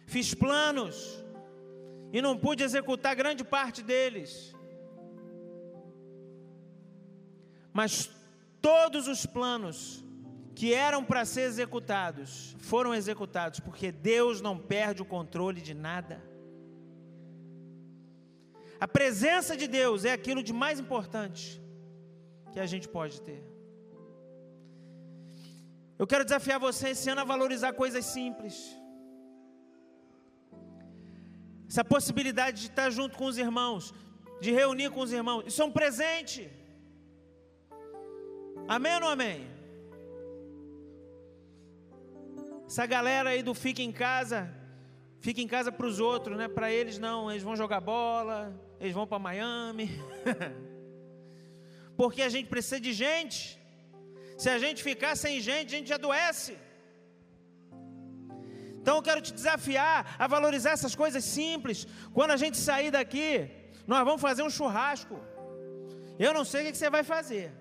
Fiz 0.07 0.33
planos 0.33 1.23
e 2.11 2.19
não 2.23 2.35
pude 2.35 2.63
executar 2.63 3.15
grande 3.15 3.43
parte 3.43 3.83
deles. 3.83 4.55
Mas 7.71 8.09
todos 8.59 9.07
os 9.07 9.27
planos 9.27 10.03
que 10.55 10.73
eram 10.73 11.03
para 11.05 11.23
ser 11.23 11.41
executados 11.41 12.55
foram 12.57 12.95
executados, 12.95 13.59
porque 13.59 13.91
Deus 13.91 14.41
não 14.41 14.57
perde 14.57 15.03
o 15.03 15.05
controle 15.05 15.61
de 15.61 15.75
nada. 15.75 16.19
A 18.79 18.87
presença 18.87 19.55
de 19.55 19.67
Deus 19.67 20.03
é 20.03 20.11
aquilo 20.11 20.41
de 20.41 20.51
mais 20.51 20.79
importante 20.79 21.61
que 22.51 22.59
a 22.59 22.65
gente 22.65 22.87
pode 22.87 23.21
ter. 23.21 23.60
Eu 26.01 26.07
quero 26.11 26.25
desafiar 26.27 26.59
você 26.59 26.85
esse 26.89 27.07
ano 27.11 27.21
a 27.21 27.31
valorizar 27.31 27.73
coisas 27.73 28.03
simples. 28.05 28.55
Essa 31.69 31.83
possibilidade 31.85 32.61
de 32.61 32.69
estar 32.69 32.89
junto 32.89 33.15
com 33.19 33.25
os 33.25 33.37
irmãos, 33.37 33.93
de 34.43 34.49
reunir 34.51 34.89
com 34.89 35.01
os 35.01 35.13
irmãos, 35.13 35.43
isso 35.45 35.61
é 35.61 35.65
um 35.65 35.71
presente. 35.71 36.49
Amém 38.67 38.95
ou 38.95 39.01
não 39.01 39.09
amém? 39.09 39.47
Essa 42.65 42.87
galera 42.87 43.29
aí 43.29 43.43
do 43.43 43.53
fica 43.53 43.83
em 43.83 43.91
casa, 43.91 44.51
fica 45.19 45.39
em 45.39 45.47
casa 45.47 45.71
para 45.71 45.85
os 45.85 45.99
outros, 45.99 46.35
né? 46.35 46.47
Para 46.47 46.71
eles 46.71 46.97
não, 46.97 47.29
eles 47.29 47.43
vão 47.43 47.55
jogar 47.55 47.79
bola, 47.79 48.59
eles 48.79 48.95
vão 48.95 49.05
para 49.05 49.19
Miami. 49.19 49.91
Porque 51.95 52.23
a 52.23 52.29
gente 52.29 52.49
precisa 52.49 52.81
de 52.81 52.91
gente. 52.91 53.60
Se 54.41 54.49
a 54.49 54.57
gente 54.63 54.79
ficar 54.89 55.13
sem 55.23 55.33
gente, 55.47 55.67
a 55.73 55.77
gente 55.77 55.93
adoece. 55.97 56.53
Então 58.77 58.95
eu 58.95 59.03
quero 59.07 59.21
te 59.25 59.33
desafiar 59.39 60.15
a 60.17 60.25
valorizar 60.35 60.71
essas 60.77 60.95
coisas 61.01 61.23
simples. 61.23 61.79
Quando 62.15 62.31
a 62.35 62.39
gente 62.43 62.57
sair 62.57 62.89
daqui, 62.89 63.27
nós 63.91 64.03
vamos 64.07 64.23
fazer 64.27 64.41
um 64.41 64.49
churrasco. 64.49 65.17
Eu 66.17 66.33
não 66.37 66.43
sei 66.51 66.61
o 66.61 66.71
que 66.71 66.79
você 66.79 66.89
vai 66.89 67.03
fazer, 67.03 67.51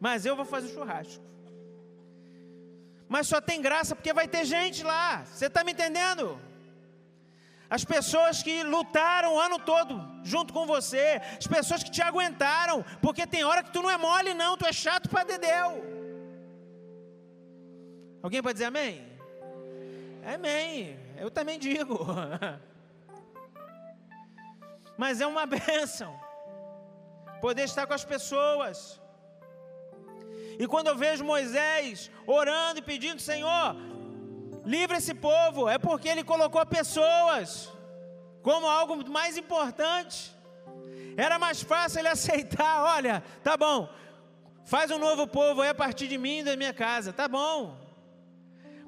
mas 0.00 0.26
eu 0.26 0.34
vou 0.34 0.44
fazer 0.54 0.70
churrasco. 0.74 1.22
Mas 3.14 3.28
só 3.28 3.40
tem 3.40 3.62
graça 3.68 3.94
porque 3.94 4.18
vai 4.20 4.26
ter 4.26 4.44
gente 4.44 4.82
lá. 4.82 5.24
Você 5.24 5.46
está 5.46 5.62
me 5.62 5.70
entendendo? 5.76 6.24
As 7.70 7.84
pessoas 7.84 8.42
que 8.42 8.56
lutaram 8.64 9.34
o 9.34 9.40
ano 9.46 9.60
todo 9.60 10.13
junto 10.24 10.52
com 10.52 10.66
você, 10.66 11.20
as 11.38 11.46
pessoas 11.46 11.82
que 11.82 11.90
te 11.90 12.02
aguentaram, 12.02 12.84
porque 13.00 13.26
tem 13.26 13.44
hora 13.44 13.62
que 13.62 13.70
tu 13.70 13.82
não 13.82 13.90
é 13.90 13.96
mole, 13.96 14.34
não, 14.34 14.56
tu 14.56 14.66
é 14.66 14.72
chato 14.72 15.08
para 15.08 15.24
dedéu. 15.24 15.84
Alguém 18.22 18.42
pode 18.42 18.54
dizer 18.54 18.66
amém? 18.66 19.06
Amém. 20.34 20.98
Eu 21.18 21.30
também 21.30 21.58
digo. 21.58 21.98
Mas 24.96 25.20
é 25.20 25.26
uma 25.26 25.44
bênção 25.58 26.18
poder 27.40 27.64
estar 27.64 27.86
com 27.86 27.92
as 27.92 28.04
pessoas. 28.04 29.00
E 30.58 30.66
quando 30.66 30.86
eu 30.86 30.96
vejo 30.96 31.24
Moisés 31.24 32.10
orando 32.26 32.78
e 32.78 32.82
pedindo, 32.82 33.20
Senhor, 33.20 33.76
livra 34.64 34.96
esse 34.96 35.14
povo, 35.14 35.68
é 35.68 35.78
porque 35.78 36.08
ele 36.08 36.24
colocou 36.24 36.64
pessoas 36.64 37.70
como 38.44 38.68
algo 38.68 39.10
mais 39.10 39.38
importante. 39.38 40.32
Era 41.16 41.38
mais 41.38 41.62
fácil 41.62 42.00
ele 42.00 42.08
aceitar, 42.16 42.84
olha, 42.84 43.24
tá 43.42 43.56
bom, 43.56 43.88
faz 44.64 44.90
um 44.90 44.98
novo 44.98 45.26
povo 45.26 45.62
aí 45.62 45.70
a 45.70 45.74
partir 45.74 46.06
de 46.06 46.18
mim 46.18 46.40
e 46.40 46.44
da 46.44 46.56
minha 46.56 46.74
casa, 46.74 47.12
tá 47.12 47.26
bom. 47.26 47.82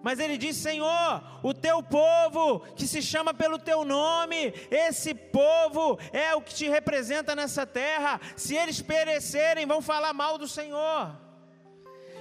Mas 0.03 0.21
ele 0.21 0.37
disse: 0.39 0.61
Senhor, 0.61 1.23
o 1.43 1.53
teu 1.53 1.83
povo 1.83 2.61
que 2.77 2.87
se 2.87 3.03
chama 3.03 3.35
pelo 3.35 3.59
teu 3.59 3.85
nome, 3.85 4.55
esse 4.71 5.13
povo 5.15 5.99
é 6.13 6.33
o 6.35 6.43
que 6.43 6.55
te 6.55 6.69
representa 6.69 7.35
nessa 7.35 7.67
terra. 7.67 8.21
Se 8.37 8.55
eles 8.55 8.81
perecerem, 8.81 9.67
vão 9.67 9.81
falar 9.81 10.13
mal 10.13 10.39
do 10.39 10.47
Senhor. 10.47 11.17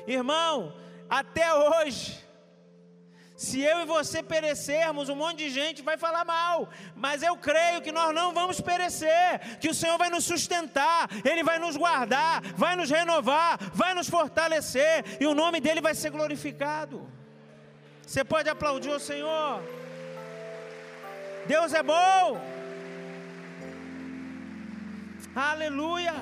Irmão, 0.08 0.74
até 1.08 1.54
hoje, 1.54 2.25
se 3.36 3.60
eu 3.62 3.82
e 3.82 3.86
você 3.86 4.24
perecermos, 4.24 5.10
um 5.10 5.16
monte 5.16 5.40
de 5.40 5.50
gente 5.50 5.82
vai 5.82 5.98
falar 5.98 6.24
mal, 6.24 6.70
mas 6.96 7.22
eu 7.22 7.36
creio 7.36 7.82
que 7.82 7.92
nós 7.92 8.16
não 8.16 8.34
vamos 8.34 8.62
perecer, 8.62 9.58
que 9.60 9.70
o 9.70 9.74
Senhor 9.74 9.98
vai 9.98 10.10
nos 10.10 10.24
sustentar, 10.24 11.10
Ele 11.24 11.44
vai 11.44 11.60
nos 11.60 11.76
guardar, 11.76 12.42
vai 12.56 12.76
nos 12.78 12.90
renovar, 12.90 13.60
vai 13.74 13.94
nos 13.94 14.10
fortalecer, 14.10 15.04
e 15.20 15.26
o 15.26 15.34
nome 15.34 15.60
dEle 15.60 15.82
vai 15.82 15.94
ser 15.94 16.12
glorificado. 16.12 17.06
Você 18.06 18.24
pode 18.24 18.48
aplaudir 18.50 18.92
o 18.92 19.00
Senhor. 19.00 19.62
Deus 21.46 21.74
é 21.74 21.84
bom. 21.84 22.40
Aleluia. 25.36 26.14